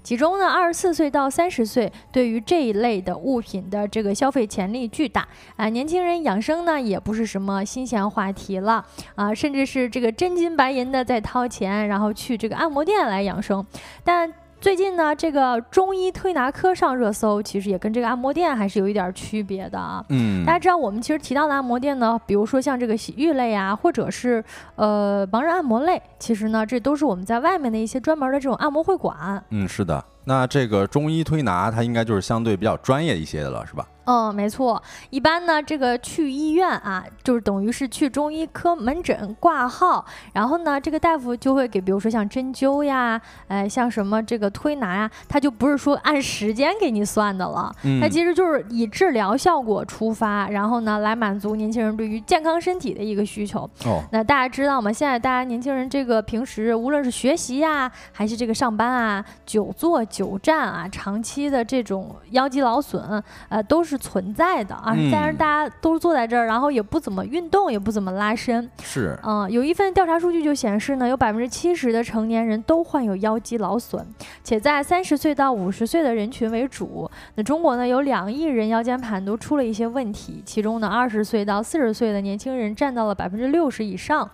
[0.03, 5.27] 其中呢，二十四岁到三十岁对于这一类的物品的这个消费潜力巨大。
[5.57, 8.85] 啊、年轻人养生呢也不是什么新鲜话题了。
[9.15, 13.62] 啊、甚至是这个真金白银的在掏钱，然后去这个按摩店来养生，
[14.05, 14.33] 但。
[14.63, 20.05] 最近呢，这个中医推拿科上热搜，其实也跟这个按摩店还是有一点儿区别的啊。
[20.09, 24.45] 嗯大家知道，我们其实提到的按摩店呢，比如说像这个洗浴类啊，或者是
[24.77, 29.43] 呃盲人按摩类，其实呢，这都是我们在外面的一些专门的这种按摩会馆。
[29.51, 30.05] 嗯，是的。
[30.27, 33.85] 那这个中医推拿，它应该就是相对比较专业一些的了，是吧？
[34.05, 34.83] 嗯，没错。
[35.11, 53.61] 一般呢，这个去医院啊，就是等于是去中医科门诊挂号，然后呢，这个大夫就会给，比如说像针灸呀，呃，像什么这个推拿呀，他就不是说按时间给你算的了，嗯其实就是以治疗效果出发，然后呢，来满足年轻人对于健康身体的一个需求。
[53.85, 54.93] 哦，那大家知道吗？
[54.93, 64.93] 现在大家年轻人这个平时无论是学习呀、还是这个上班啊，久坐久站啊，长期的这种腰肌劳损，呃，都是存在的啊。
[64.97, 68.69] 嗯但是大家都坐在这儿，然后也不怎么运动，也不怎么拉伸。
[68.83, 74.05] 是，嗯、有一份调查数据就显示呢，有百分之七十的成年人都患有腰肌劳损，
[74.43, 77.11] 且在三十岁到五十岁的人群为主。
[77.35, 84.31] 那中国呢，有两亿人腰间盘都出了一些问题，其中呢，二十岁到四十岁的年轻人占到了百分之六十以上。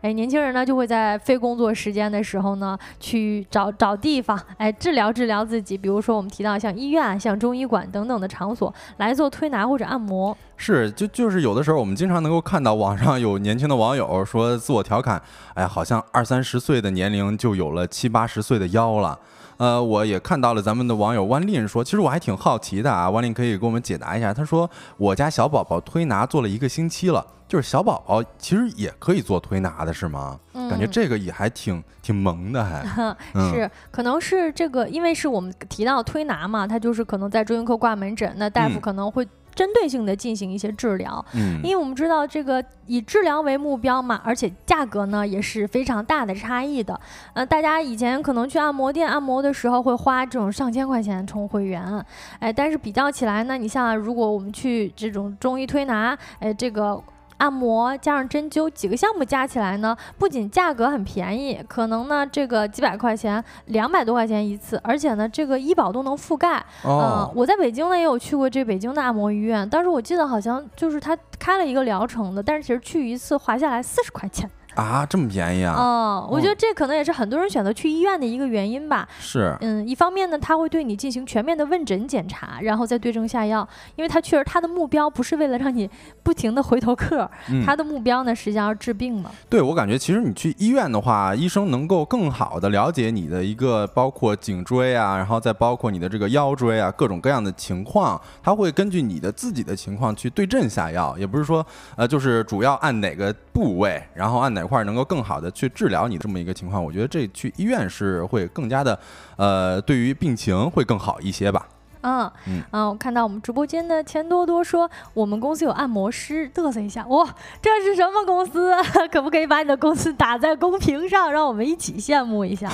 [0.00, 5.76] 哎，年轻人呢就会在非工作时间的时候呢，去找找地方，哎，治疗治疗自己。
[5.76, 10.36] 比如说我们提到像医院、像中医馆等等的场所来做推拿或者按摩。
[10.56, 15.20] 是，就就是有的时候我们经常能够看到网上有年轻的网友说自我调侃，
[15.54, 19.18] 哎，好像二三十岁的年龄就有了七八十岁的腰了。
[19.56, 24.32] 呃，我也看到了咱们的网友万令说，其实我还挺好奇的啊，万令可以给我们解答一下。
[24.32, 30.38] 他说我家小宝宝推拿做了一个星期了，就是小宝宝其实也可以做推拿的是吗？
[30.52, 32.84] 嗯，感觉这个也还挺挺萌的还。
[33.34, 47.00] 嗯是，可能是这个，因为是我们提到推拿嘛，他就是可能在中医科挂门诊，那大夫嗯可能会针对性的进行一些治疗，嗯因为我们知道这个以治疗为目标嘛，而且价格呢也是非常大的差异的。
[47.32, 52.04] 呃，大家以前可能去按摩店按摩的时候会花这种上千块钱充会员，
[52.40, 57.02] 哎，但是比较起来呢，你像如果我们去这种中医推拿，哎，这个。
[57.38, 66.58] 按摩加上针灸几个项目加起来呢，不仅价格很便宜，可能呢这个几百块钱、两百多块钱一次，而且呢这个医保都能覆盖。
[66.84, 74.50] 哦嗯，，我在北京呢也有去过这北京的按摩医院，当时我记得好像就是他开了一个疗程的，但是其实去一次划下来四十块钱。
[74.74, 75.74] 啊，这么便宜啊？
[75.76, 79.08] 嗯，我觉得这可能也是很多人选择去医院的一个原因吧。
[79.18, 85.90] 是，嗯，一方面呢，他会对你进行全面的问诊检查，然后再对症下药，因为他确实他的目标不是为了让你
[86.22, 89.30] 不停的回头客，嗯他的目标呢实际上是治病嘛。
[89.48, 106.82] 对我感觉，其实你去医院的话，医生能够更好的了解你的一个包括颈椎啊，然后再包括你的这个腰椎啊，各种各样的情况，他会根据你的自己的情况去对症下药，也不是说呃就是主要按哪个部位，然后按哪块能够更好的去治疗你这么一个情况。
[106.82, 108.96] 我觉得这去医院是会更加的
[109.36, 111.66] 呃，对于病情会更好一些吧。
[112.02, 112.30] 嗯
[112.72, 117.28] 嗯，我看到我们直播间的钱多多说，我们公司有按摩师，嘚瑟一下，哇，
[117.60, 118.72] 这是什么公司？
[119.10, 122.68] 可不可以把你的公司打在公屏上，让我们一起羡慕一下？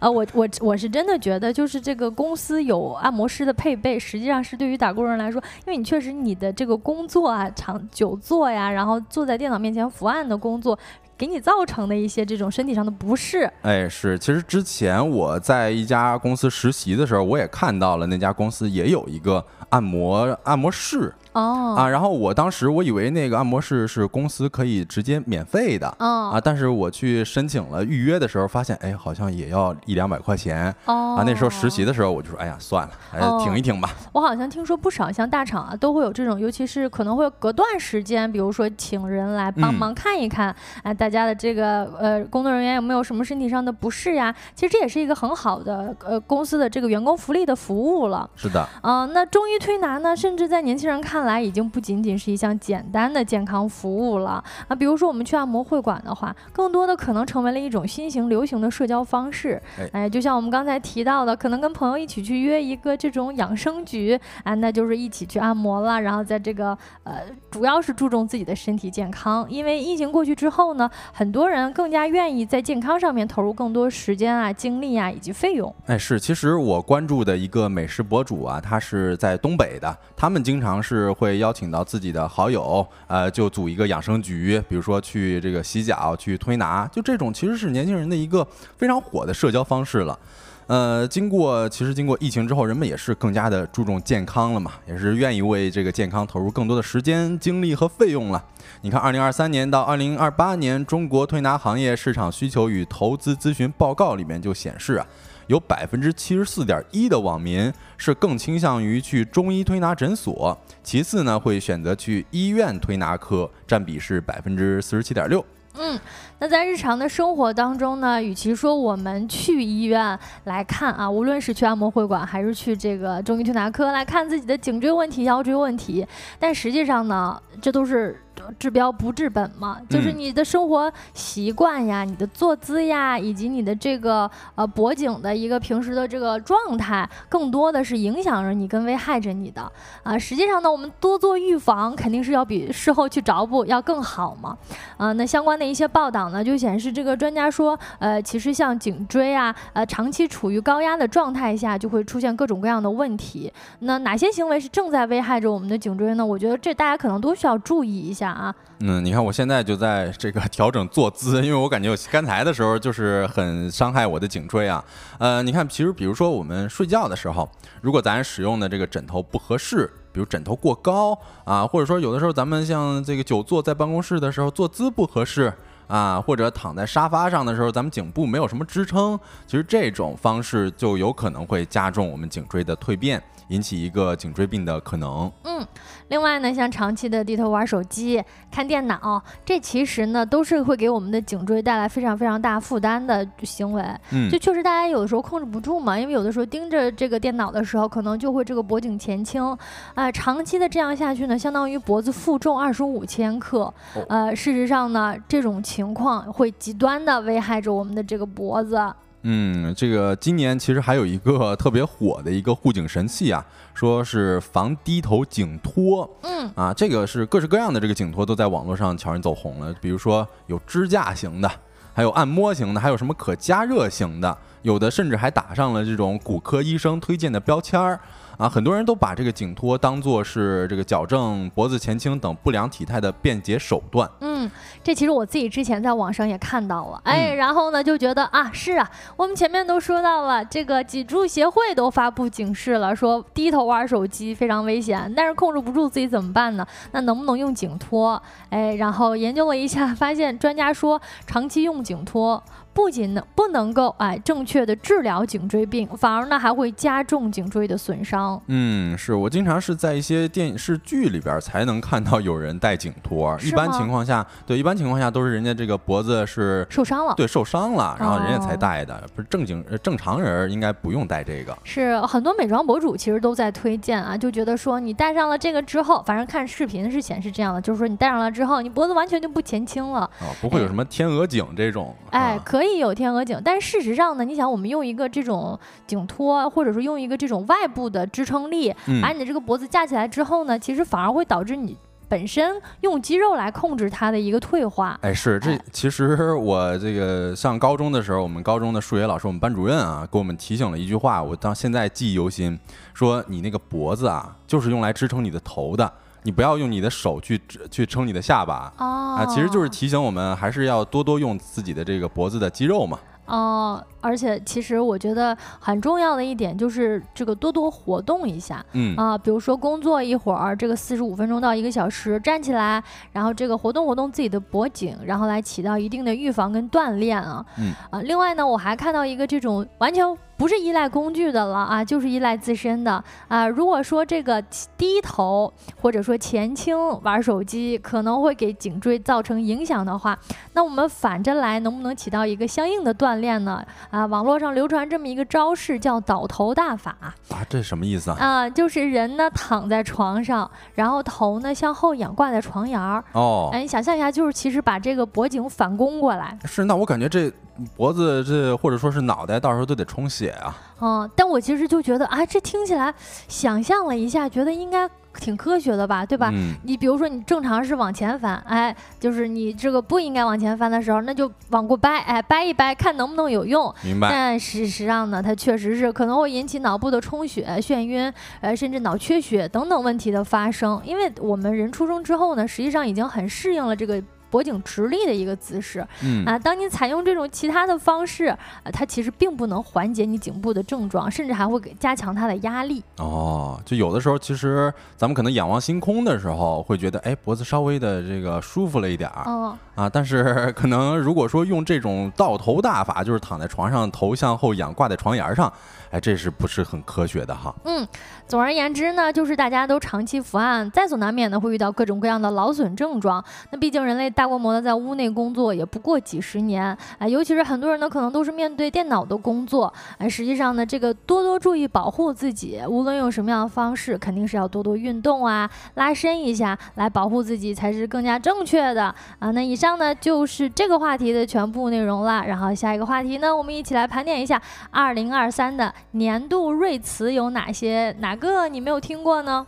[0.00, 10.78] 啊， 我我我是真的觉得，就是这个公司有按摩师的配备，实际上是对于打工人来说，因为你确实你的这个工作啊，长久坐呀，然后坐在电脑面前伏案的工作。
[11.18, 21.14] 给你造成的一些这种身体上的不适，哎，是，其实之前我在一家公司实习的时候，我也看到了那家公司也有一个按摩按摩室。
[21.36, 30.74] 哦啊，然后我当时我以为那个按摩室是公司可以直接免费的，啊，但是我去申请了预约的时候，发现哎，好像也要一两百块钱。
[30.86, 33.90] 哦啊，那时候实习的时候，我就说哎呀，算了，哎，挺一挺吧。
[34.12, 44.34] 我好像听说不少像大厂啊，都会有这种，尤其是可能会隔段时间，比如说请人来帮忙看一看，哎，大家的这个呃工作人员有没有什么身体上的不适呀？
[44.54, 48.28] 其实这也是一个很好的呃公司的这个员工福利的服务了。
[48.36, 48.66] 是的。
[48.82, 51.25] 嗯，那中医推拿呢，甚至在年轻人看。
[51.25, 54.74] 来已经不仅仅是一项简单的健康服务了啊！
[54.74, 59.60] 比如说我们去按摩会馆的话，更多的可能成为了一种新型流行的社交方式。
[59.92, 66.00] 哎，就像我们刚才提到的，可能跟朋友一起去约一个这种养生局啊，那就是一起去按摩了。
[66.00, 69.46] 然后在这个呃，主要是注重自己的身体健康。
[69.50, 75.74] 因为疫情过去之后呢，很多人更加愿意在健康上面投入更多时间啊、精力啊以及费用。
[75.86, 81.15] 哎，是，其实我关注的一个美食博主啊，他是在东北的，他们经常是。
[81.16, 88.46] 会邀请到自己的好友，呃，就组一个养生局，比如说去这个洗脚、去推拿，就这种其实是年轻人的一个
[88.76, 90.18] 非常火的社交方式了。
[90.66, 98.44] 呃，经过其实经过疫情之后，人们也是更加的注重健康了嘛，也是愿意为这个健康投入更多的时间、精力和费用了。
[98.80, 105.06] 你看，二零二三年到二零二八年中国推拿行业市场需求与投资咨询报告里面就显示啊。
[105.46, 115.44] 有百分之七十四点一的网民是更倾向于去中医推拿诊所，其次呢会选择去医院推拿科，占比是百分之四十七点六。
[115.78, 115.98] 嗯，
[116.38, 126.06] 那在日常的生活当中呢，与其说我们去医院来看啊，无论是去按摩会馆还是去这个中医推拿科来看自己的颈椎问题、腰椎问题，
[126.38, 128.20] 但实际上呢，这都是。
[128.58, 139.70] 治标不治本嘛，就是你的生活习惯呀，你的坐姿呀，以及你的这个呃脖颈的一个平时的这个状态，更多的是影响着你跟危害着你的
[140.02, 140.18] 啊。
[140.18, 144.56] 实际上呢，我们多做预防，肯定是要比事后去找补要更好嘛。
[144.96, 153.52] 啊，那相关的一些报道呢，就显示这个专家说，呃，其实像颈椎啊，呃，长期处于高压的状态下，就会出现各种各样的问题。
[153.80, 156.24] 那哪些行为是正在危害着我们的颈椎呢？
[156.24, 158.25] 我觉得这大家可能都需要注意一下。
[158.32, 164.84] 啊，嗯，你看我现在就在这个调整坐姿，因为我感觉我刚才的时候就是很伤害我的颈椎啊。
[165.18, 167.48] 呃，你看，其实比如说我们睡觉的时候，
[167.80, 175.52] 如果咱使用的这个枕头不合适，比如枕头过高啊，或者说有的时候咱们像这个久坐在办公室的时候坐姿不合适
[175.86, 183.22] 啊，或者躺在沙发上的时候，咱们颈部没有什么支撑，其实这种方式就有可能会加重我们颈椎的蜕变。
[183.48, 185.30] 引起一个颈椎病的可能。
[185.44, 185.66] 嗯，
[186.08, 193.82] 另外呢，像长期的低头玩手机、看电脑，这其实呢都是会给我们的颈椎带来非常非常大负担的行为。
[194.12, 199.56] 嗯，就确实大家有的时候控制不住嘛，因为有的时候盯着这个电脑的时候，可能就会这个脖颈前倾。
[199.94, 203.72] 啊，长期的这样下去呢，相当于脖子负重二十五千克。
[204.08, 208.80] 呃，事实上呢，这种情况会极端的危害着我们的这个脖子。
[209.28, 216.08] 嗯，这个今年其实还有一个特别火的一个护颈神器啊，说是防低头颈托。
[216.22, 221.50] 嗯，啊，这个是各式各样的这个颈托都在网络上悄然走红了，比如说有支架型的，
[221.92, 227.98] 还有按摩型的，还有什么可加热型的，有的甚至还打上了这种骨科医生推荐的标签儿。
[228.36, 234.08] 啊，很多人都把这个颈托当做是这个矫正脖子前倾等不良体态的便捷手段。
[234.20, 234.50] 嗯，
[234.84, 246.66] 这其实我自己之前在网上也看到了，哎，然后呢就觉得啊，是啊，我们前面都说到了，这个脊柱协会都发布警示了，说低头玩手机非常危险，但是控制不住自己怎么办呢？
[246.92, 248.22] 那能不能用颈托？
[248.50, 252.42] 哎，然后研究了一下，发现专家说长期用颈托。
[252.76, 258.38] 不仅能不能够哎正确的治疗颈椎病，反而呢还会加重颈椎的损伤。
[258.48, 271.56] 嗯，是我经常是在一些电视剧里边才能看到有人戴颈托，一般情况下，对，一般情况下都是人家这个脖子是受伤了，对，受伤了，然后人家才戴的，不是正经正常人应该不用戴这个。
[271.64, 282.65] 是很多美妆博主其实都在推荐啊，就觉得说你戴上了这个之后，反正看视频是显示这样的，就是说你戴上了之后，你脖子完全就不前倾了，哦，不会有什么天鹅颈这种，哎，可以。
[282.66, 291.76] 以有天鹅颈，但事实上呢，你想我们用一个这种颈托，或者说用一个这种外部的支撑力，把你的这个脖子架起来之后呢，其实反而会导致你。
[292.08, 302.56] 本身用肌肉来控制它的一个退化，哎，是这其实我这个上高中的时候，我们高中的数学老师，我们班主任啊，给我们提醒了一句话，我到现在记忆犹新，
[302.94, 305.92] 说你那个脖子啊，就是用来支撑你的头的，
[306.26, 308.72] 你不要用你的手去去撑你的下巴。
[308.76, 312.98] 啊，其实就是提醒我们还是要多多用自己的这个脖子的肌肉嘛。
[313.26, 318.96] 哦，而且其实我觉得很重要的一点就是这个多多活动一下，嗯。
[318.96, 327.72] 啊，比如说工作一会儿，这个四十五分钟到一个小时，站起来，然后这个活动活动自己的脖颈，然后来起到一定的预防跟锻炼啊，嗯。
[327.90, 330.04] 啊，另外呢，我还看到一个这种完全。
[330.36, 333.48] 不是依赖工具的了啊，就是依赖自身的啊。
[333.48, 334.42] 如果说这个
[334.76, 340.18] 低头或者说前倾玩手机可能会给颈椎造成影响的话，
[340.52, 343.64] 那我们反着来能不能起到一个相应的锻炼呢？
[343.90, 347.14] 啊，网络上流传这么一个招式叫倒头大法啊，
[347.48, 348.16] 这是什么意思啊？
[348.18, 353.02] 啊，就是人呢躺在床上，然后头呢向后仰挂在床沿儿。
[353.12, 356.38] 哦，哎，你想象一下，就是其实把这个脖颈反弓过来。
[356.44, 357.32] 是，那我感觉这。
[357.74, 360.56] 脖子这或者说是脑袋，到时候都得充血啊。
[360.80, 362.92] 嗯，但我其实就觉得啊，这听起来，
[363.28, 364.86] 想象了一下，觉得应该
[365.18, 366.30] 挺科学的吧，对吧？
[366.30, 366.52] 嗯。
[366.64, 373.74] 你比如说，你正常是往前翻，哎，就是你这个不应该往前翻的时候，那就往过掰，哎，掰一掰，看能不能有用。
[373.82, 374.10] 明白。
[374.10, 378.12] 但事实上呢，它确实是可能会引起脑部的充血、眩晕，
[378.42, 380.78] 呃，甚至脑缺血等等问题的发生。
[380.84, 384.02] 因为我们人出生之后呢，实际上已经很适应了这个。
[384.30, 388.38] 脖颈直立的一个姿势，嗯啊，当你采用这种其他的方式，啊，
[388.72, 392.82] 它其实并不能缓解你颈部的症状，甚至还会给加强它的压力。
[392.98, 405.52] 哦，就有的时候，其实咱们可能仰望星空的时候，会觉得，哎，脖子稍微的这个舒服了一点儿，嗯，啊，但是 可能如果说用这种倒头大法，就是躺在床上，头向后仰，挂在床沿上。
[405.92, 407.54] 哎，这是不是很科学的哈？
[407.64, 407.86] 嗯，
[408.28, 413.24] 总而言之呢，就是大家都长期伏案，在所难免的会遇到各种各样的劳损症状。
[413.50, 419.72] 那毕竟人类大规模的在屋内工作也不过几十年，啊，尤其是很多人呢，可能都是面对电脑的工作。
[419.98, 429.30] 哎，实际上呢，这个多多注意保护自己，无论用什么样的方式，肯定是要多多运动啊，拉伸一下，来保护自己才是更加正确的啊。
[429.30, 432.24] 那以上呢就是这个话题的全部内容了。
[432.26, 434.40] 然后下一个话题呢，我们一起来盘点一下
[434.72, 435.72] 二零二三的。
[435.92, 437.94] 年度瑞词有哪些？
[438.00, 439.46] 哪个你没有听过呢？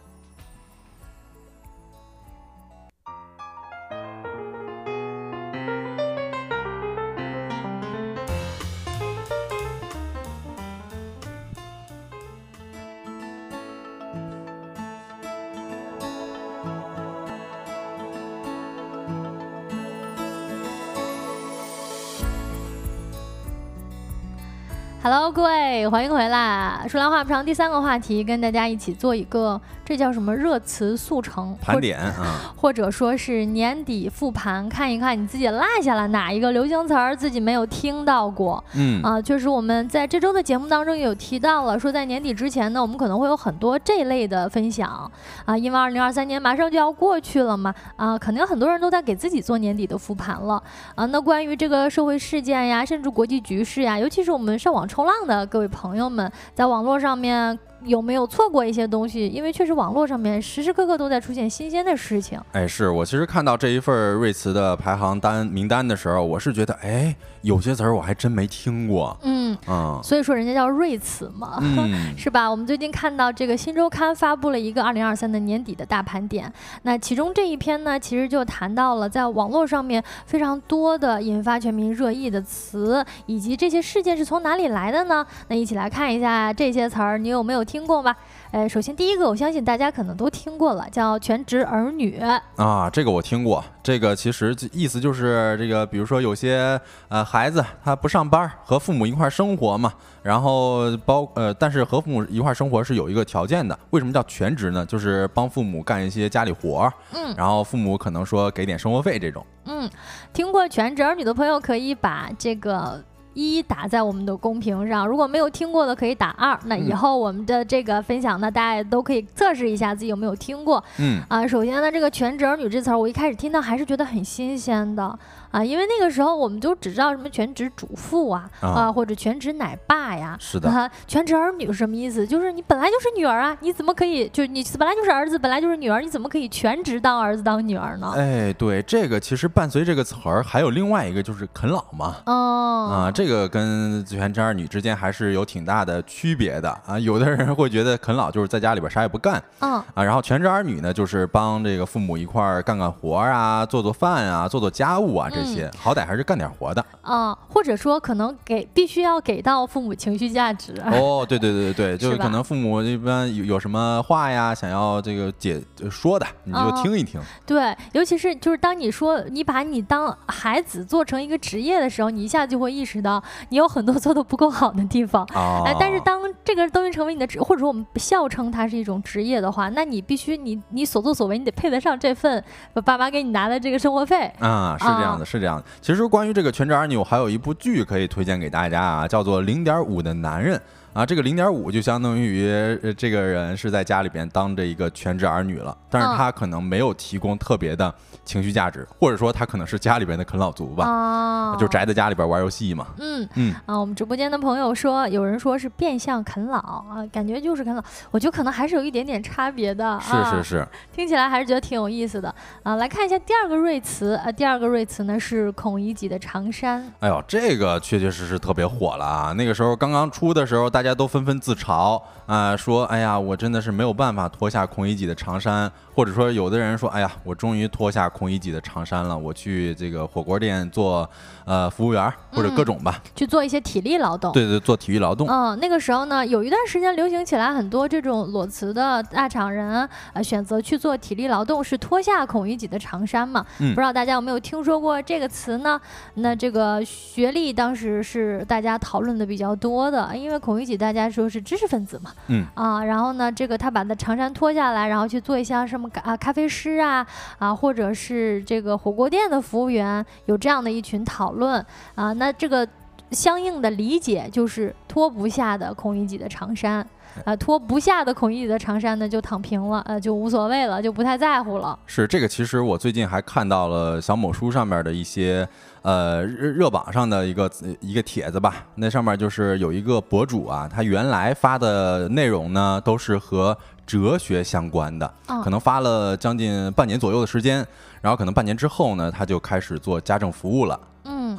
[25.00, 26.84] ？Hello，各位，欢迎回来。
[26.88, 38.62] 说来话不长，第三个话题跟大家一起做一个，这叫什么热词速成盘点啊，或者说是年底复盘，看一看你自己落下了哪一个流行词儿，自己没有听到过。
[38.74, 45.10] 嗯啊，确实我们在这周的节目当中有提到了，说在年底之前呢，我们可能会有很多这类的分享
[45.44, 50.62] 啊，因为二零二三年马上就要过去了嘛，啊，肯定很多人都在给自己做年底的复盘了
[50.96, 51.06] 啊。
[51.06, 54.87] 那关于这个社会事件呀，甚至国际局势呀，尤其是我们上网抽。
[54.88, 57.56] 冲浪的各位朋友们，在网络上面。
[57.84, 59.28] 有没有错过一些东西？
[59.28, 62.36] 因为确实网络上面时时刻刻都在出现新鲜的事情。
[62.50, 69.16] 哎，是我其实看到这一份瑞慈的排行单名单的时候，我是觉得，哎，有些词儿我还真没听过。
[69.22, 71.62] 嗯嗯，所以说人家叫瑞词嘛，
[72.18, 72.50] 是吧？
[72.50, 85.24] 我们最近看到这个新周刊发布了一个二零二三的年底的大盘点，那其中这一篇呢，其实就谈到了在网络上面非常多的引发全民热议的词，以及这些事件是从哪里来的呢？
[85.46, 87.58] 那一起来看一下这些词儿，你有没有？
[87.68, 88.16] 听过吗？
[88.50, 92.18] 呃，首先第一个，我相信大家可能都听过了，叫全职儿女
[92.56, 93.62] 啊，这个我听过。
[93.82, 99.92] 这个其实意思就是这个，比如说有些呃孩子他不上班，和父母一块生活嘛，
[100.22, 103.78] 然后包呃，但是和父母一块生活是有一个条件的。
[103.90, 104.84] 为什么叫全职呢？
[104.86, 109.44] 就是帮父母干一些家里活儿，嗯，然后父母可能说给点生活费这种。
[109.66, 109.88] 嗯，
[110.32, 113.04] 听过全职儿女的朋友可以把这个。
[113.38, 115.06] 一一打在我们的公屏上。
[115.06, 116.58] 如果没有听过的，可以打二。
[116.64, 120.82] 那以后我们的这个分享呢，大家也都可以测试一下自己有没有听过。
[120.98, 125.16] 嗯啊，首先呢，这个全职儿女这词儿，我一开始听到还是觉得很新鲜的
[125.50, 130.36] 啊，因为那个时候我们就只知道什么全职主妇啊啊啊，或者全职奶爸呀。
[130.40, 132.26] 是的，啊，全职儿女是什么意思？
[132.26, 138.12] 就是你本来就是女儿啊，你怎么可以就是你本来就是儿子，本来就是女儿，你怎么可以全职当儿子当女儿呢？
[138.16, 142.16] 哎，对，这个其实伴随这个词儿还有另外一个就是啃老嘛。
[142.26, 146.98] 哦啊，这个跟全职儿女之间还是有挺大的区别的啊。
[146.98, 156.84] 有的人会觉得啃老就是在家里边啥也不干嗯啊，然后全职儿女呢，就是帮这个父母一块儿干干活啊，做做饭啊，做做家务啊，这些、好歹还是干点活的。
[157.02, 160.74] 啊，或者说可能给必须要给到父母情绪价值。
[160.86, 167.20] 哦，对对对对对，就是可能父母一般有有什么话呀，想要这个解说的，你就哦听一听。
[167.46, 175.24] 对，尤其是就是当你说你把你当孩子做成一个职业的时候，你一下就会意识到你有很多做的不够好的地方。
[175.34, 182.42] 啊、哎，但是当这个东西成为你的职，或者说我们笑称它是一种职业的话，那你必须你你所作所为，你得配得上这份
[182.84, 184.30] 爸妈给你拿的这个生活费。
[184.38, 185.64] 啊，是这样的，是这样的。
[185.82, 190.56] 其实关于这个全职儿女，我还有一部剧可以推荐给大家啊，叫做《零点五的男人》
[190.98, 191.06] 啊。
[191.06, 192.46] 这个零点五就相当于
[192.82, 197.92] 呃这个人是在家里边当着一个全职儿女了，但是嗯他可能没有提供特别的
[198.24, 202.86] 情绪价值，或者说他可能是家里边的啃老族吧，啊，就宅在家里边玩游戏嘛。
[202.98, 209.98] 嗯嗯啊，我们直播间的朋友说，有人说是变相啃老啊，感觉就是啃老，我觉得可能还是有一点点差别的。
[210.00, 212.76] 是啊是是，听起来还是觉得挺有意思的啊。
[212.76, 216.84] 来看一下第二个瑞词啊，第二个瑞词呢是孔乙己的长衫。
[217.00, 219.32] 哎呦，这个确确实实特别火了啊！
[219.32, 231.08] 那个时候刚刚出的时候，大家都纷纷自嘲啊、说哎呀，我真的是没有办法脱下孔乙己的长衫，或者说有的人说，哎呀，我终于脱下孔乙己的长衫了，我去这个火锅店做
[231.46, 234.30] 呃服务员或者各种吧，去做一些体力劳动。
[234.32, 235.26] 对对，做体育劳动。
[235.26, 243.42] 嗯，那个时候呢，有一段时间流行起来，很多这种裸辞的大厂人，呃，选择去做体力劳动，是脱下孔乙己的长衫嘛？
[243.60, 245.80] 嗯不知道大家有没有听说过这个词呢？
[246.16, 257.06] 那这个学历当时是大家讨论的比较多的，因为孔乙己大家说是知识分子嘛，嗯啊，然后呢，这个他把那长衫脱下来，然后去做一下什么咖啊咖啡师啊
[257.38, 261.64] 啊，或者是这个火锅店的服务员，有这样的一群讨论
[261.94, 262.68] 啊，那这个。
[263.10, 266.86] 相应的理解就是脱不下的孔乙己的长衫，
[267.24, 271.78] 呃，脱不下的孔乙己的长衫呢就躺平了，呃，就无所谓了，就不太在乎了。
[271.86, 275.48] 是这个，其实我最近还看到了小某书上面的一些
[275.82, 277.50] 呃热热榜上的一个
[277.80, 283.56] 一个帖子吧，那上面就是有一个博主啊，他原来发的内容呢都是和
[283.86, 287.66] 哲学相关的，嗯可能发了将近半年左右的时间，
[288.00, 290.78] 然后可能半年之后呢，他就开始做家政服务了。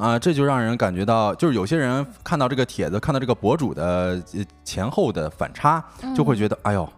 [0.00, 5.84] 嗯啊，这就让人感觉到，就是有些人看到这个帖子，看到这个博主的呃前后的反差，
[6.16, 6.88] 就会觉得，哎呦，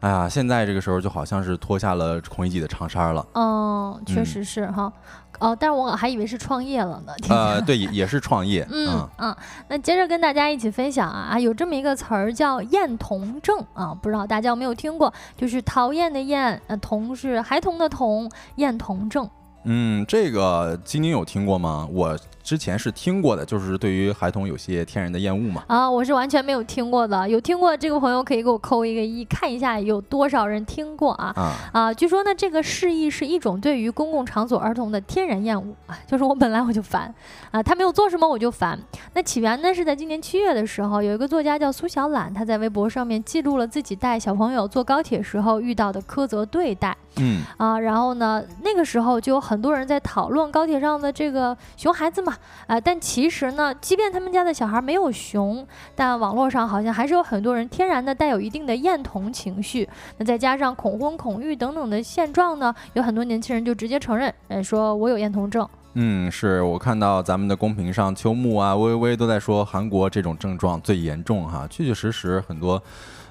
[0.00, 3.26] 哎呀，现在这个时候就好像是脱下了孔乙己的长衫了。
[3.34, 4.92] 嗯，确嗯实是哈。
[5.40, 7.12] 哦，但是我还以为是创业了呢。
[7.28, 9.36] 呃，对，也也是创业， 嗯嗯，
[9.66, 15.12] 那接着跟大家一起分享啊，有这么一个词儿叫厌童症啊，不知道大家有没有听过？
[15.36, 19.28] 就是讨厌的厌，呃，童是孩童的童，厌童症。
[19.64, 21.88] 嗯，这个晶晶有听过吗？
[21.90, 25.64] 我之前是听过的，就是对于孩童有些天然的厌恶嘛。
[25.66, 27.26] 啊，我是完全没有听过的。
[27.26, 31.32] 有听过这个朋友可以给我扣一个一，看一下有多少人听过啊。
[31.34, 37.12] 啊，啊，据说呢，这个示意是一种对于公共场所儿童的天然厌恶啊， 就是我本来我就烦
[37.50, 38.78] 啊，他没有做什么我就烦。
[39.14, 52.33] 那起源呢是在今年七月的时候，有一个作家叫苏小懒，他在微博上面记录了自己带小朋友坐高铁时候遇到的苛责对待嗯啊，然后呢，那个时候就有很多人在讨论高铁上的这个熊孩子嘛，
[52.66, 59.88] 啊，但其实呢，即便他们家的小孩没有熊，但网络上好像还是有很多人天然的带有一定的厌童情绪。
[60.18, 65.68] 那再加上恐婚、恐育等等的现状呢，有很多年轻人就直接承认，呃，说我有厌童症。
[65.96, 72.82] 嗯，是我看到咱们的公屏上，秋木啊、微微都在说韩国这种症状最严重哈，确确实实很多。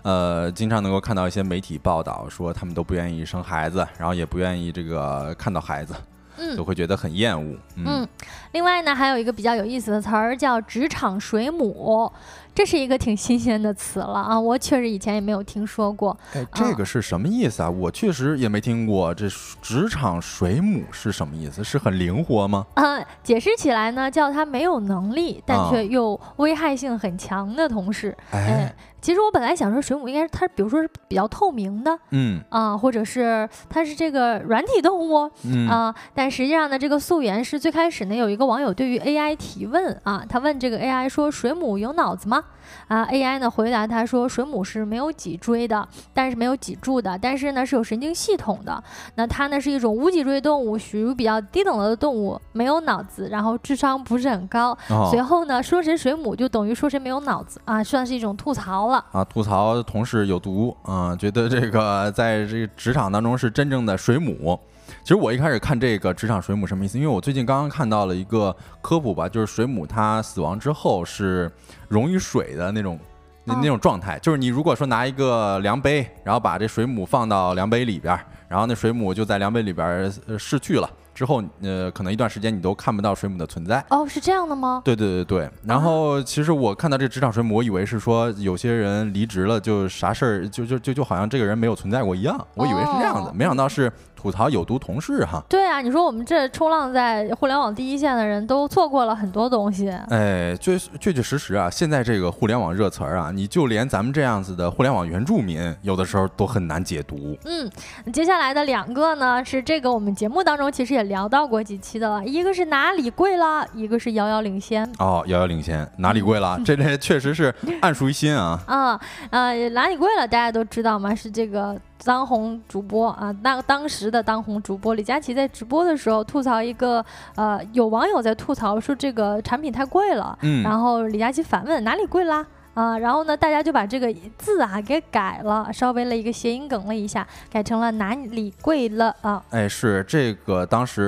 [0.03, 5.93] 呃，经常能够看到一些媒体报道说，他们都不愿意生孩子，然后也不愿意这个看到孩子，
[6.37, 7.57] 嗯就会觉得很厌恶。
[7.75, 8.07] 嗯嗯，
[8.51, 12.11] 另外呢，还有一个比较有意思的词儿叫“职场水母”，
[12.53, 16.17] 这是一个挺新鲜的词了啊，我确实以前也没有听说过。
[16.33, 17.69] 哎，这个是什么意思啊？
[17.69, 19.13] 我确实也没听过。
[19.13, 19.27] 这
[19.61, 21.63] 职场水母是什么意思？
[21.63, 22.65] 是很灵活吗？
[22.75, 28.15] 啊，解释起来呢，叫他没有能力，但却又危害性很强的同事。
[28.31, 28.73] 哎。
[29.03, 42.45] 其实我本来想说水母应该是它，比如说是比较透明的，嗯啊，或者是它是这个软体动物，嗯啊，但实际上呢，这个溯源是最开始呢有一个网友对于 AI 提问啊，他问这个 AI 说水母有脑子吗？
[42.87, 48.83] 啊，AI 呢回答他说水母是没有脊椎的，但是没有脊柱的，但是呢是有神经系统的。
[49.15, 54.77] 那它呢是一种无脊椎动物，属于比较低等的动物，没有脑子，然后智商不是很高。
[55.09, 64.59] 随后呢说谁水母就等于说谁没有脑子啊，算是一种吐槽了啊，吐槽同事有毒啊，觉得这个在这个职场当中是真正的水母。
[65.01, 66.97] 其实我一开始看这个职场水母什么意思？
[66.97, 71.51] 因为我最近刚刚看到了一个科普吧，就是水母它死亡之后是
[71.87, 72.99] 溶于水的那种
[73.43, 74.17] 那那种状态。
[74.19, 78.17] 就是你如果说拿一个量杯，然后把这水母放到量杯里边，
[78.47, 80.89] 然后那水母就在量杯里边逝去了。
[81.13, 83.85] 之后，呃，可能一段时间你都看不到水母的存在。
[83.91, 84.81] 哦，是这样的吗？
[84.83, 85.49] 对对对对。
[85.63, 92.35] 然后，其实我看到这职场水母，我以为是说有些人离职了，就啥事儿，就就就就好像这个人没有存在过一样。
[92.55, 93.93] 我以为是这样的，没想到是。
[94.23, 99.89] 吐槽有毒同事哈，对啊，你说我们这冲浪在互联网第一线的人都错过了很多东西。
[100.07, 107.37] 哎，确确确实实啊，现在这个互联网热词儿啊，你就连咱们这样子的互联网原住民，有的时候都很难解读。
[107.43, 107.69] 嗯，
[108.13, 114.89] 接下来的两个呢，是这个我们节目当中其实也聊到过几期的了，一个是哪里贵了，一个是遥遥领先。
[114.99, 116.57] 哦，遥遥领先，哪里贵了？
[116.63, 118.57] 这这确实是 暗熟于心啊。
[118.67, 119.01] 啊，
[119.31, 120.25] 呃，哪里贵了？
[120.25, 121.13] 大家都知道吗？
[121.13, 121.75] 是这个。
[122.05, 127.03] 当红主播啊，那当时的当红主播李佳琦在直播的时候吐槽一个，
[127.35, 132.45] 呃，有网友在吐槽说这个产品太贵了，嗯，然后李佳琦反问哪里贵啦？
[132.73, 139.43] 啊，然后呢，大家就把这个字啊给改了，稍微了一个谐音梗了一下，改成了哪里贵了啊？
[139.51, 141.01] 哎，是这个当时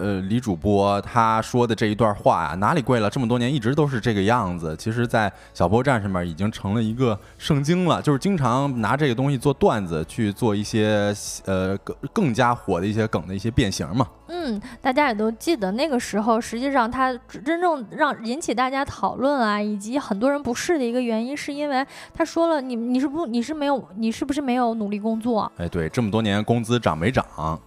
[0.00, 3.10] 呃李主播他说的这一段话啊，哪里贵了？
[3.10, 4.76] 这么多年一直都是这个样子。
[4.76, 11.12] 其实，在小波站上面已经成了一个圣经了，就是经常拿这个东西做段子，去做一些
[11.46, 14.06] 呃更更加火的一些梗的一些变形嘛。
[14.34, 17.12] 嗯，大家也都记得那个时候，实际上他
[17.44, 25.52] 真正让引起大家讨论啊，以及很多人不适的一个原因，是因为他说了，你你是不你是没有你是不是没有努力工作？
[25.58, 27.24] 哎，对，这么多年工资涨没涨？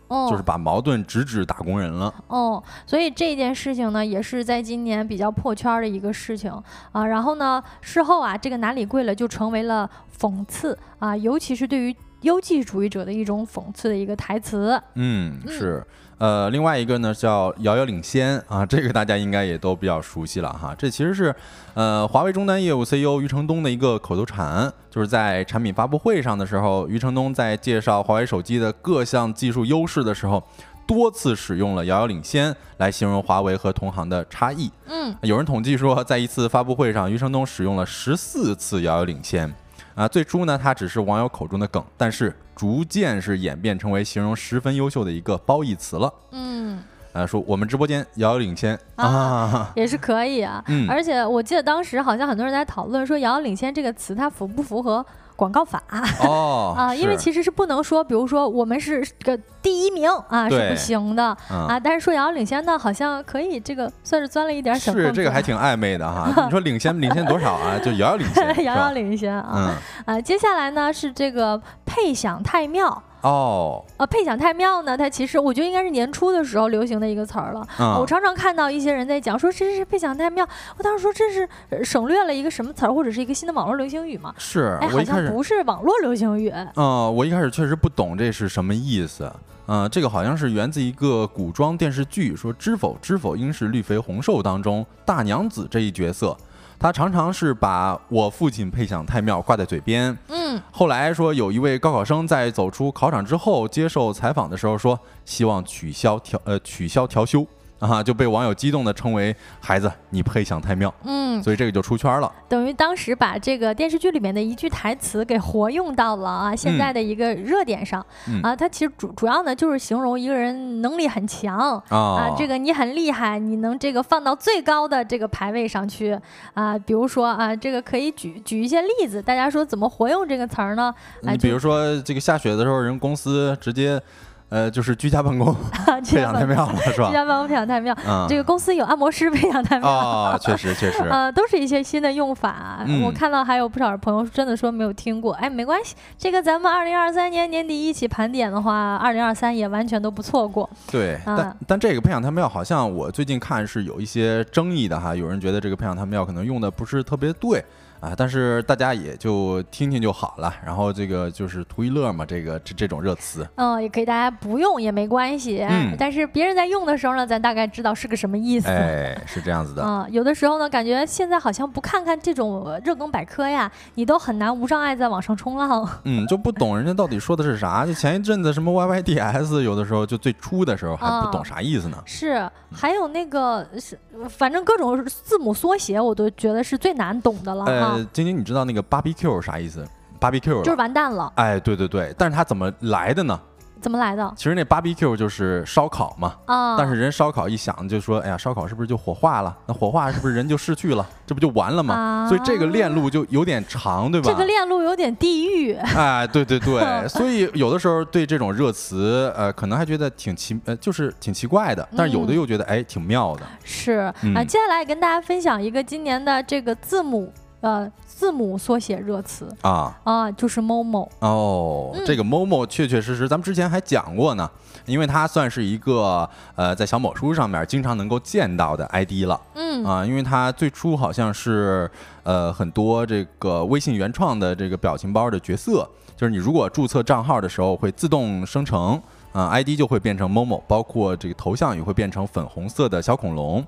[0.07, 2.11] 哦，就是把矛盾直指打工人了。
[2.27, 6.51] 哦，所以这件事情呢，也是在今年比较破圈的一个事情
[6.91, 7.05] 啊。
[7.05, 9.87] 然后呢，事后啊，这个哪里贵了就成为了
[10.19, 14.81] 讽刺啊，尤其是对于优绩主义者的一种讽刺的一个台词。
[14.95, 15.85] 嗯，是。
[16.17, 20.73] 呃，另外一个呢叫遥遥领先啊， 这个大家应该也都比较熟悉了哈。
[20.77, 21.35] 这其实是
[21.73, 30.41] 呃华为终端业务 CEO 余承东的一个口头禅，就是在产品发布会上的时候，余承东在介绍华为手机的各项技术优势的时候，
[30.87, 34.71] 多次使用了遥遥领先来形容华为和同行的差异。
[34.87, 39.53] 嗯，有人统计说，在一次发布会上，余承东使用了十四次遥遥领先。
[39.95, 46.13] 啊，最初呢，它只是网友口中的梗，但是逐渐是演变成为形容十分优秀的一个褒义词了。
[46.31, 46.81] 嗯，
[47.13, 50.63] 呃，说我们直播间遥遥领先啊，也是可以啊。
[50.67, 55.05] 嗯，而且我记得当时好像很多人在讨论说“遥遥领先”这个词，它符不符合？
[55.35, 55.81] 广告法
[56.21, 61.79] 哦 啊，因为其实是不能说，比如说我们是个第一名啊，是不行的啊。
[61.79, 66.31] 但是说遥遥领先呢，好像可以，这个算是钻了一点小是这个还挺暧昧的哈。
[66.45, 67.77] 你说领先领先多少啊？
[67.83, 69.75] 就遥遥领先， 遥遥领先啊
[70.05, 70.21] 啊。
[70.21, 73.01] 接下来呢是这个配享太妙。
[73.25, 77.67] 哦，呃，配享太庙呢，它其实我觉得应该是年初的时候流行的一个词儿了。
[77.99, 80.47] 我常常看到一些人在讲说这是配享太庙，
[80.77, 84.31] 我当时说这是省略了一个什么词儿，或者是一个新的网络流行语嘛？
[84.37, 86.53] 是，哎，好像不是网络流行语。
[86.75, 89.31] 嗯，我一开始确实不懂这是什么意思。
[89.65, 96.37] 嗯，这个好像是源自一个古装电视剧，说知否知否应是绿肥红瘦当中大娘子这一角色。
[96.77, 100.15] 她常常是把我父亲配享太庙挂在嘴边。
[100.27, 107.45] 嗯，后来说有一位高考生在走出考场之后接受采访的时候说，希望取消调呃取消调休。
[107.79, 110.93] 啊，就被网友激动的称为“孩子，你配享太妙”。
[111.03, 112.31] 嗯，所以这个就出圈了。
[112.47, 118.03] 等于当时把这个电视剧里面的一句台词给活用到了啊，现在的一个热点上。
[118.41, 126.17] 啊，它其实主主要呢就是形容一个人能力很强啊，这个你很厉害，你能这个放到最高的这个排位上去
[126.53, 126.79] 啊。
[126.79, 130.93] 比如说啊，这个可以举举一些例子，大家说怎么活用这个词儿呢？
[131.21, 134.01] 你比如说这个下雪的时候，人公司直接。
[134.49, 135.53] 呃，就是居家办公
[136.03, 137.13] 居培养太妙了，是吧居？
[137.13, 137.95] 家办公培养太妙。
[138.07, 139.89] 嗯，这个公司有按摩师培养太妙。
[139.89, 142.83] 啊，确实 确实，呃，都是一些新的用法。
[142.85, 150.69] 嗯我看到还有不少朋友真的说没有听过，哎，没关系，这个咱们二零二三年年底一起盘点的话，二零二三也完全都不错过。
[150.91, 157.63] 对，啊但但这个培养太妙好像我最近看是有一些争议的哈，有人觉得这个培养太妙可能用的不是特别对。
[158.05, 168.67] 啊，但是大家也就听听就好了，然后这个就是图一乐嘛，这个这这种热词，嗯，也可以大家不用也没关系，嗯但是别人在用的时候呢，咱大概知道是个什么意思。
[168.67, 175.89] 哎，是这样子的，嗯，有的时候呢，感觉现在好像不看看这种呃热梗百科呀，你都很难无障碍在网上冲浪。
[176.03, 177.87] 嗯，就不懂人家到底说的是啥。
[177.87, 181.97] 就前一阵子什么 YYDS，有的时候就最初的时候还不懂啥意思呢。
[182.05, 183.97] 是，还有那个是，
[184.29, 189.85] 反正各种字母缩写，我都觉得是最难懂的了哈呃，，晶晶，你知道那个 barbecue 啥意思
[190.19, 193.39] ？barbecue 就是完蛋了，哎，对对对，但是它怎么来的呢？
[193.81, 196.75] 怎么来的其实那 barbecue 就是烧烤嘛，啊？
[196.75, 199.55] 但是人烧烤一想就说，哎呀，烧烤是不是就火化了？
[199.67, 201.05] 那火化是不是人就逝去了？
[201.27, 201.93] 这不就完了吗？
[201.93, 204.27] 啊所以这个链路就有点长，对吧？
[204.31, 213.41] 这个链路有点地狱，哎，对对对， 所以有的时候对这种热词，呃，可能还觉得挺奇，呃，就是挺奇怪的，但是有的嗯又觉得，哎，挺妙的。
[213.63, 214.15] 是啊。
[214.23, 217.31] 嗯接下来也跟大家分享一个今年的这个字母
[217.61, 221.09] 呃字母缩写热词啊，啊，就是 Momo。
[221.19, 224.49] 哦，嗯这个 Momo 确确实实，咱们之前还讲过呢，
[224.85, 231.89] 因为它算是一个呃，在小某书上面经常能够见到的 ID 了嗯啊，因为它最初好像是
[232.23, 239.01] 呃很多这个微信原创的这个表情包的角色，就是你如果注册账号的时候会自动生成
[239.33, 243.65] 啊，ID 就会变成 Momo，包括这个头像也会变成粉红色的小恐龙。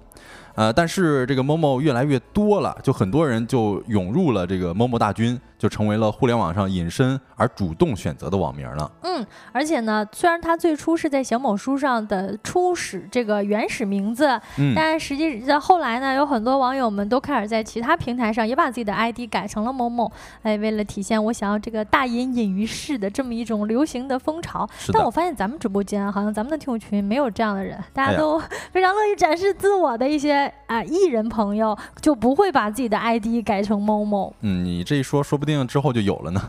[0.57, 8.91] 呃，但是这个 Momo 越来越多了，就很多人就涌入了这个 Momo 大军，就成为了互联网上隐身而主动选择的网名了。
[9.03, 20.11] 嗯，而且呢，虽然它最初是在小某书上的初始这个原始名字，嗯，但实际在后来呢，有很多网友们都开始在其他平台上也把自己的 ID 改成了某某，
[20.43, 24.67] 哎，为了体现我想要这个大隐隐于市的这么一种流行的风潮。
[24.93, 28.39] 但我，发现咱们直播间好像咱们的听友群没有这样的人，大家都
[28.71, 34.31] 非常乐意展示自我的一些啊、艺人朋友，就不会把自己的 ID 改成某某。
[34.41, 36.41] 嗯，你这一说，说不定之后就有了呢。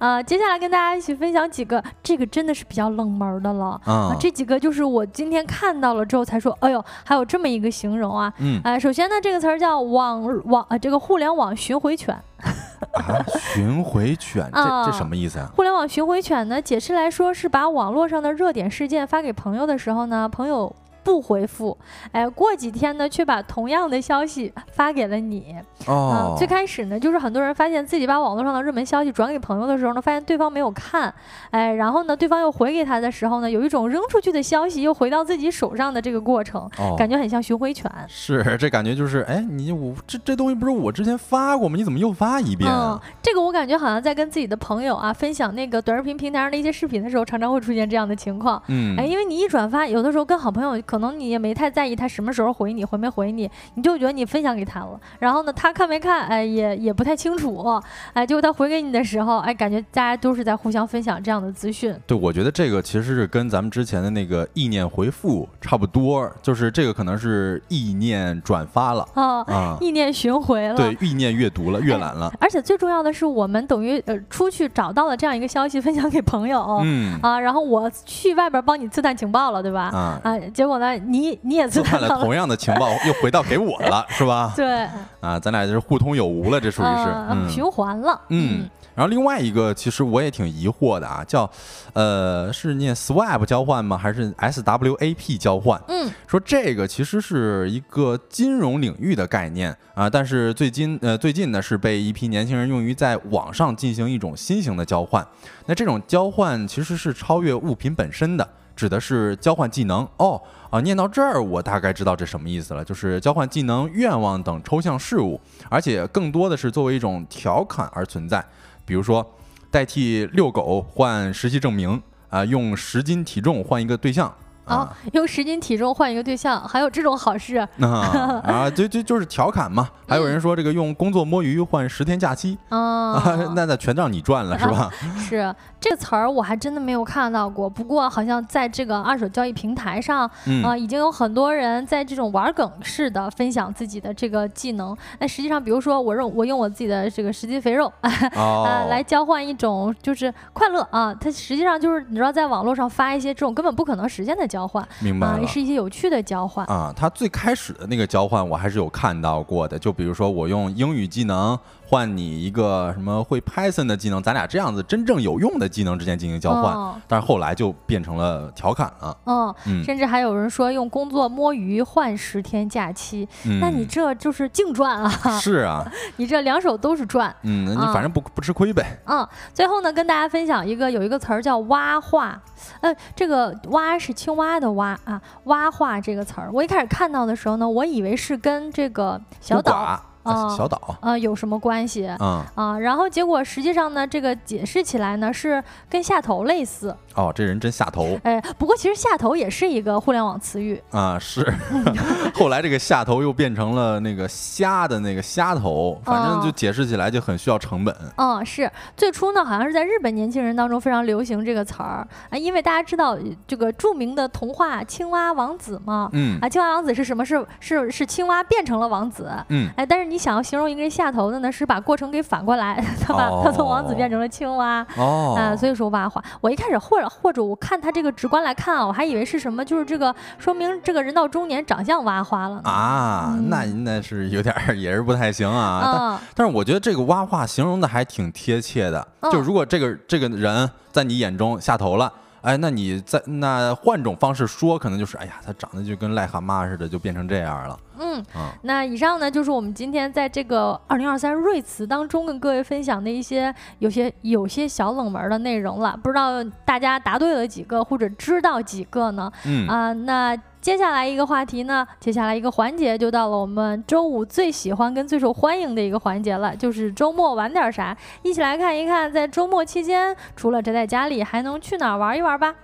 [0.00, 3.80] 啊， 接下来跟大家一起分享几个，这个真的是比较冷门的了。
[3.84, 8.32] 啊啊，，这几个就是我今天看到了之后才说，哎呦，还有这么一个形容啊。
[8.38, 12.12] 嗯呃，首先呢，这个词儿叫网网呃，这个互联网巡回犬。
[12.12, 15.48] 啊，巡回犬，这啊这什么意思啊？
[15.54, 20.74] 互联网巡回犬呢，解释来说是把网络上的热点事件发给朋友的时候呢，朋友。
[21.06, 21.78] 不回复，
[22.10, 25.54] 哎，过几天呢，却把同样的消息发给了你。
[25.86, 31.14] 哦嗯，，最开始呢，就是很多人发现自己把网络上的热门消息转给朋友的时候呢，发现对方没有看，
[31.52, 37.88] 哎，然后呢，对方又回给他的时候呢，有一种扔出去的消息又回到自己手上的这个过程，哦感觉很像巡回犬。
[38.08, 41.76] 是这感觉就是，哎，你我这这东西不是我之前发过吗？
[41.76, 48.60] 你怎么又发一遍嗯啊？，这个我感觉好像在跟自己的朋友啊分享那个短视频平台上的一些视频的时候，常常会出现这样的情况。
[48.66, 55.00] 嗯哎，，因为你一转发，有的时候跟好朋友，可能你也没太在意他什么时候回你，回没回你，你就觉得你分享给他了。
[55.18, 57.80] 然后呢，他看没看，哎，也也不太清楚。
[58.12, 61.94] 哎，结果他回给你的时候，哎，感觉大家都是在互相分享这样的资讯。
[62.06, 70.76] 对，我觉得这个其实是跟咱们之前的那个意念回复差不多，就是这个可能是意念转发了啊，啊，意念巡回了。
[70.76, 79.90] 对，意念阅读了，阅览了，而且最重要的是，我们等于呃出去找到了这样一个消息，分享给朋友、嗯啊，然后我去外边帮你刺探情报了，对吧？
[79.92, 84.52] 啊，啊，结果呢，你你也刺刺探了探到了，同样的情报，又回到给我了，是吧？
[84.56, 84.86] 对，
[85.20, 91.50] 啊，咱俩就是互通有无了，这属于是，啊嗯循环了，嗯，然后另外一个，其实我也挺疑惑的啊，叫，
[91.92, 93.96] 呃，是念 swap 交换吗？
[93.96, 95.80] 还是 swap 交换？
[95.88, 105.26] 嗯说这个其实是一个金融领域的概念啊，但是最近呃最近呢是被一批年轻人用于在网上进行一种新型的交换。
[105.66, 110.40] 那这种交换其实是超越物品本身的，指的是交换技能哦。
[110.68, 118.44] 啊，念到这儿，我大概知道这什么意思了，就是交换技能、愿望等抽象事物，而且更多的是作为一种调侃而存在。
[118.84, 119.24] 比如说，
[119.70, 124.32] 代替遛狗换实习证明，啊、用十斤体重换一个对象，
[124.66, 128.40] 啊，用十斤体重换一个对象，还有这种好事啊？
[128.44, 129.88] 啊，就就就是调侃嘛。
[130.08, 133.20] 还有人说这个用工作摸鱼换十天假期啊，
[133.56, 134.88] 那那全让你赚了是吧？
[135.18, 140.30] 是这个词儿我还真的没有看到过，不过好像在这个二手交易平台上
[140.62, 144.96] 啊，已经有很多人在这种玩梗式的分享自己的这个技能。
[145.18, 156.94] 那实际上，比如说我用我用我自己的这个十斤肥肉 啊来交换一种就是快乐啊，它实际上就是你知道在网络上发一些这种根本不可能实现的交换，明白是一些有趣的交换啊。
[156.96, 161.58] 它最开始的那个交换我还是有看到过的，就比如说我用英语技能。
[161.88, 169.16] 换你一个什么会 Python 的技能，咱俩这样子真正有用的技能之间进行交换，但是后来就变成了调侃了。
[169.24, 173.28] 嗯，甚至还有人说用工作摸鱼换十天假期，
[173.60, 175.08] 那你这就是净赚啊！
[175.38, 175.84] 是啊，
[176.16, 177.34] 你这两手都是赚。
[177.42, 178.98] 嗯，你反正不不吃亏呗。
[179.06, 182.40] 嗯，最后呢，跟大家分享一个有一个词儿叫蛙化，
[182.80, 190.00] 呃，这个蛙是青蛙的蛙啊，蛙化这个词儿，我一开始看到的时候呢，我以为是跟这个小岛。
[190.32, 192.06] 啊，小岛啊，有什么关系？
[192.20, 196.94] 嗯啊，然后结果实际上呢，这个解释起来呢是跟下头类似。
[197.16, 198.18] 哦，这人真下头。
[198.24, 201.18] 哎，不过其实下头也是一个互联网词语啊。
[201.18, 201.42] 是，
[202.36, 207.96] 后来这个下头又变成了那个虾的那个虾头，反正就解释起来就很需要成本。
[208.16, 216.10] 嗯，是最初呢，好像是在日本年轻人当中非常流行这个词儿啊，因为大家知道这个著名的童话《青蛙王子》嘛。
[216.12, 216.38] 嗯。
[216.42, 217.24] 啊，青蛙王子是什么？
[217.24, 219.32] 是是是青蛙变成了王子。
[219.48, 219.70] 嗯。
[219.76, 220.16] 哎，但是你。
[220.26, 226.20] 想要形容一个人下头的呢，是把过程给反过来， 他把他从王子变成了青蛙哦啊，所以说蛙化。
[226.40, 236.20] 我一开始或者或者我看他这个直观来看啊，我还以为是什么，就是这个说明这个人到中年长相挖花了啊，那那是有点也是不太行啊。
[236.34, 242.12] 但但是我觉得这个挖话形容的还挺贴切的，就如果这个这个人在你眼中下头了。
[242.46, 247.76] 哎，那你在那换种方式说，可能就是，哎呀，他长得就跟癞蛤蟆似的，就变成这样了。
[247.98, 248.24] 嗯，
[248.62, 255.98] 那以上呢，就是我们今天在这个二零二三瑞词当中跟各位分享的一些有些有些小冷门的内容了。
[256.00, 259.32] 不知道大家答对了几个，或者知道几个呢？
[259.44, 260.36] 嗯啊，那。
[260.60, 267.96] 接下来一个话题呢，接下来一个环节就到了我们周五最喜欢跟最受欢迎的一个环节了，就是周末玩点啥？
[268.22, 272.54] 一起来看一看，在周末期间除了宅在家里，还能去哪儿玩一玩吧。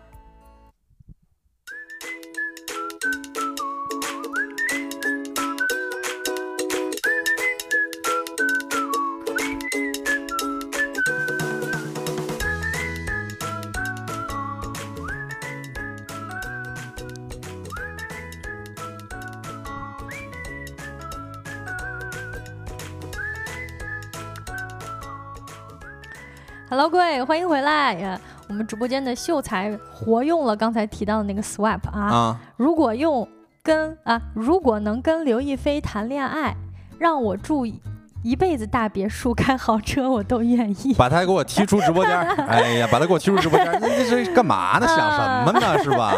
[26.72, 28.18] Hello，各位，欢迎回来呀！
[28.48, 32.34] 我们直播间的秀才活用了刚才提到的那个 swap 啊。
[32.56, 33.28] 如果用
[33.62, 36.56] 跟啊，如果能跟刘亦菲谈恋爱，
[36.98, 37.66] 让我住
[38.22, 40.94] 一辈子大别墅、 开豪车，我都愿意。
[40.94, 42.18] 把他给我踢出直播间！
[42.48, 43.70] 哎呀，把他给我踢出直播间！
[43.78, 44.86] 你这是干嘛呢？
[44.86, 45.78] 想什么呢？
[45.84, 46.14] 是吧？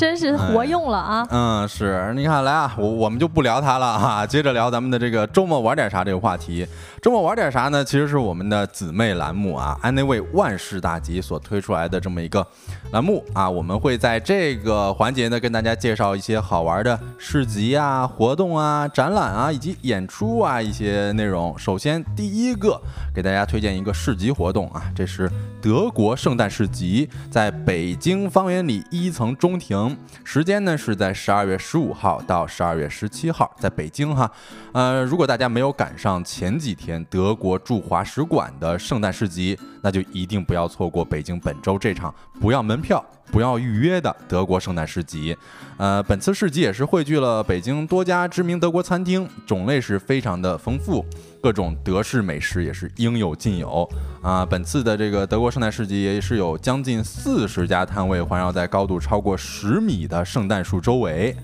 [0.00, 1.26] 真是活用了啊！
[1.28, 6.66] 嗯，是，你看来啊，我我们就不聊他了哈，接着聊咱们的这个周末玩点啥这个话题。
[7.02, 7.84] 周末玩点啥呢？
[7.84, 12.46] 其实是我们的姊妹栏目啊，Anyway 万事大吉所推出来的这么一个
[12.92, 21.54] 栏目啊，我们会在这个环节呢跟大家介绍一些好玩的市集啊、活动啊、展览啊以及演出啊一些内容。
[21.58, 22.80] 首先第一个
[23.14, 25.30] 给大家推荐一个市集活动啊，这是
[25.60, 29.89] 德国圣诞市集，在北京方圆里一层中庭。
[30.24, 34.30] 时间呢是在十二月十五号到十二月十七号，在北京哈。
[34.72, 45.36] 呃，如果大家没有赶上前几天德国驻华使馆的圣诞市集，那就一定不要错过北京本周这场不要门票、不要预约的德国圣诞市集。
[45.76, 51.04] 呃，本次市集也是汇聚了北京多家知名德国餐厅，种类是非常的丰富。
[51.42, 53.88] 各种德式美食也是应有尽有
[54.22, 54.44] 啊！
[54.44, 61.34] 本次的这个德国圣诞市集也是有将近四十家摊位环绕在高度超过十米的圣诞树周围。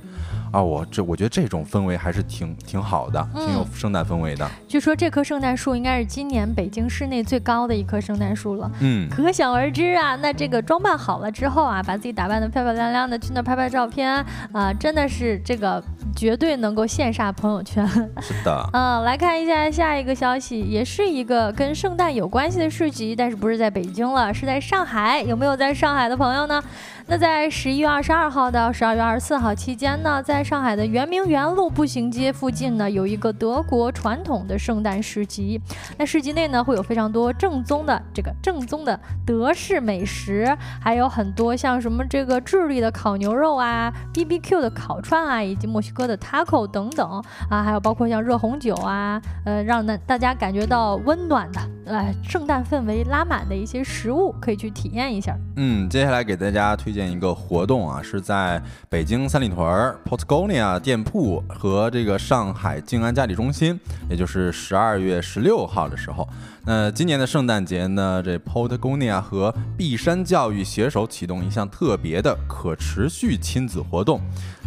[0.57, 4.51] 啊，我这我觉得这种氛围还是挺挺好的，挺有圣诞氛围的。
[4.67, 8.71] 据说这棵圣诞树应该是今年北京市内最高的一棵圣诞树了。
[8.81, 15.83] 嗯，可想而知啊，那这个装扮好了之后啊，把自己打扮的漂漂亮亮的，去那拍拍照片啊，真的是这个
[16.17, 17.87] 绝对能够羡煞朋友圈。
[18.23, 25.21] 是的，嗯，来看一下下一个消息，也是一个跟圣诞有关系的市集，但是不是在北京了，是在上海。
[25.21, 26.63] 有没有在上海的朋友呢？
[27.09, 35.61] 那在十一月二十二号到十二月二十四号期间呢，在上海的圆明园路步行街附近呢，有一个德国传统的圣诞市集。
[35.97, 55.39] 那市集内呢，会有非常多正宗的这个正宗的德式美食，还有很多像什么这个智利的烤牛肉啊、BBQ 的烤串啊，以及墨西哥的 taco 等等啊，还有包括像热红酒啊，呃，让那大家感觉到温暖的，呃，圣诞氛围拉满的一些食物，可以去体验一下。
[55.55, 56.97] 嗯，接下来给大家推。
[56.97, 58.59] 荐一个活动啊，是在
[58.89, 63.79] 北京三里屯 Portgonia 店铺和这个上海静安嘉里中心，
[64.09, 66.27] 也就是十二月十六号的时候。
[66.65, 74.19] 那今年的圣诞节呢，这 Portgonia 和碧山教育携手启动一项特别的可持续亲子活动。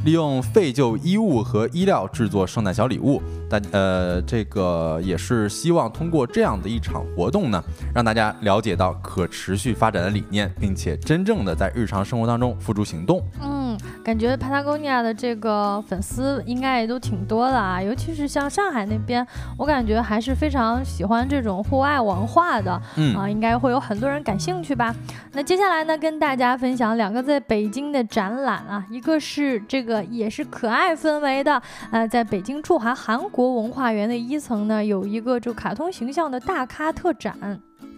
[0.06, 7.62] 利用废旧衣物和衣料制作圣诞小礼物，但呃，这个也是希望通过这样的一场活动呢，
[7.94, 13.22] 让大家了解到可持续发展的理念，并且真正的在日常生活当中付诸行动。
[13.42, 13.69] 嗯，
[14.04, 19.26] 感觉 Patagonia 的这个粉丝应该也都挺多的啊，尤其是像上海那边，
[19.58, 22.82] 我感觉还是非常喜欢这种户外文化的。
[22.98, 24.96] 嗯啊，应该会有很多人感兴趣吧。
[25.34, 30.00] 那接下来呢，跟大家分享两个在北京的展览啊，一个是这个。
[30.10, 31.62] 也是可爱氛围的，
[31.92, 37.36] 呃，在北京驻华韩国文化园的一层呢，有一个就卡通形象的大咖特展，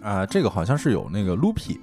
[0.02, 1.78] 啊，这个好像是有那个 Loopy。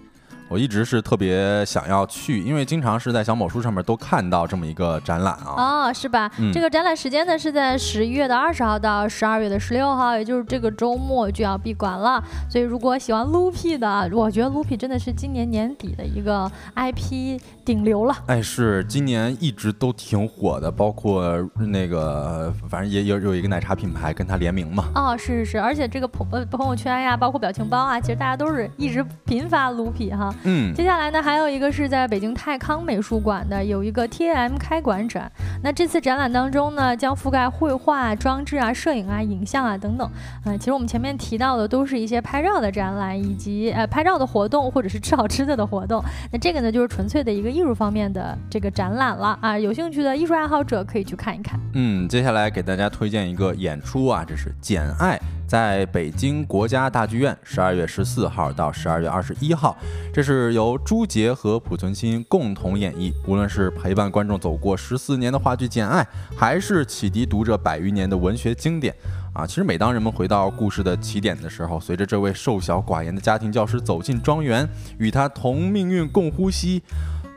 [0.49, 5.53] 我一直是特别想要去，因为经常是在小某书上面都看到这么一个展览啊。
[5.87, 6.29] 哦，是吧？
[6.51, 12.23] 这个展览时间呢是在十一月的二十号到十二月的十六号，也就是这个周末就要闭馆了。
[12.49, 18.15] 所以如果喜欢 Loopy 的，我觉得 Loopy 真的是今年年底的一个 IP 顶流了。
[18.25, 24.85] 哎，是今年一直都挺火的，包括那个反正也有有一个奶茶品牌跟它联名嘛。
[24.95, 30.33] 哦，是是是，而且这个朋呃朋友圈呀，包括表情包啊，其实大家都是一直频发 Loopy 哈。
[30.43, 35.31] 嗯，接下来呢，还有一个是在北京泰康美术馆的有一个 T A M 开馆展。
[35.61, 40.09] 那这次展览当中呢，将覆盖绘画、装置啊、摄影啊、影像啊等等。
[40.45, 46.03] 嗯，其实我们前面提到的都是一些拍照的展览，以及呃拍照的活动，或者是吃好吃的的活动。
[46.31, 49.59] 那这个呢，就是纯粹的一个艺术方面的这个展览了啊。
[49.59, 51.59] 有兴趣的艺术爱好者可以去看一看。
[51.73, 55.17] 嗯，接下来给大家推荐一个演出啊，这是《简爱》。
[55.49, 59.75] 在北京国家大剧院，十二月十四号到十二月二十一号，
[60.13, 63.11] 这是由朱杰和濮存昕共同演绎。
[63.25, 66.03] 无论是陪伴观众走过十四年的话剧《简爱》，
[66.37, 68.93] 还是启迪读者百余年的文学经典，
[69.33, 74.69] 啊，其实每当人们回到故事的起点的时候，随着这位瘦小寡言的家庭教师走进庄园，
[74.99, 76.83] 与他同命运共呼吸，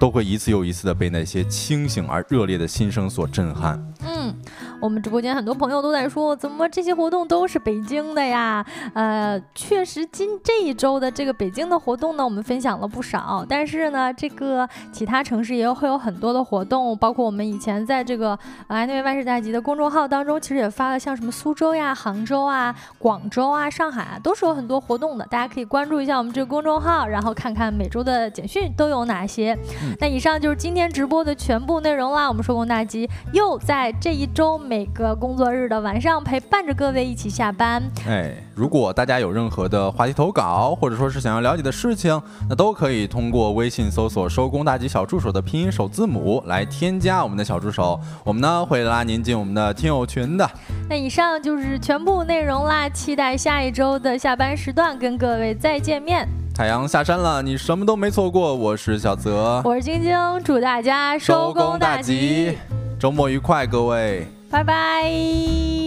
[0.03, 3.81] 都会一次又一次的被那些清醒而热烈的心声所震撼。
[4.05, 4.35] 嗯。
[4.81, 8.67] 我们直播间很多朋友都在说，怎么这些活动都是北京的呀？
[8.95, 13.47] 呃，确实，今这一周的这个北京的活动呢，我们分享了不少。
[13.49, 18.37] 但是呢，这个其他城市也会有很多的活动，包括我们以前在这个
[18.67, 25.25] 呃那位万事大吉的公众号当中，其实也发了像什么苏州呀、杭州啊、广州啊、上海啊，都是有很多活动的。
[25.27, 29.57] 大家可以关注一下我们这个公众号，然后看看每周的简讯都有哪些。
[29.99, 32.29] 那以上就是今天直播的全部内容啦。
[32.29, 34.53] 我们收工大吉又在这一周。
[34.59, 37.83] 每个工作日的晚上，陪伴着各位一起下班。
[38.07, 50.49] 哎，如果大家有任何的话题投稿，或者说是想要了解的事情，那都可以通过微信搜索“收工大吉小助手”的拼音首字母来添加我们的小助手，我们呢会拉您进我们的听友群的。
[50.89, 56.27] 那以上就是全部内容啦，期待下一周的下班时段跟各位再见面。
[56.55, 58.55] 太阳下山了，你什么都没错过。
[58.55, 62.59] 我是小泽，我是晶晶，祝大家收工大吉，
[63.01, 64.27] 周末愉快，各位。
[64.51, 65.11] 拜拜，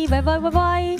[0.09, 0.97] 拜拜，拜拜。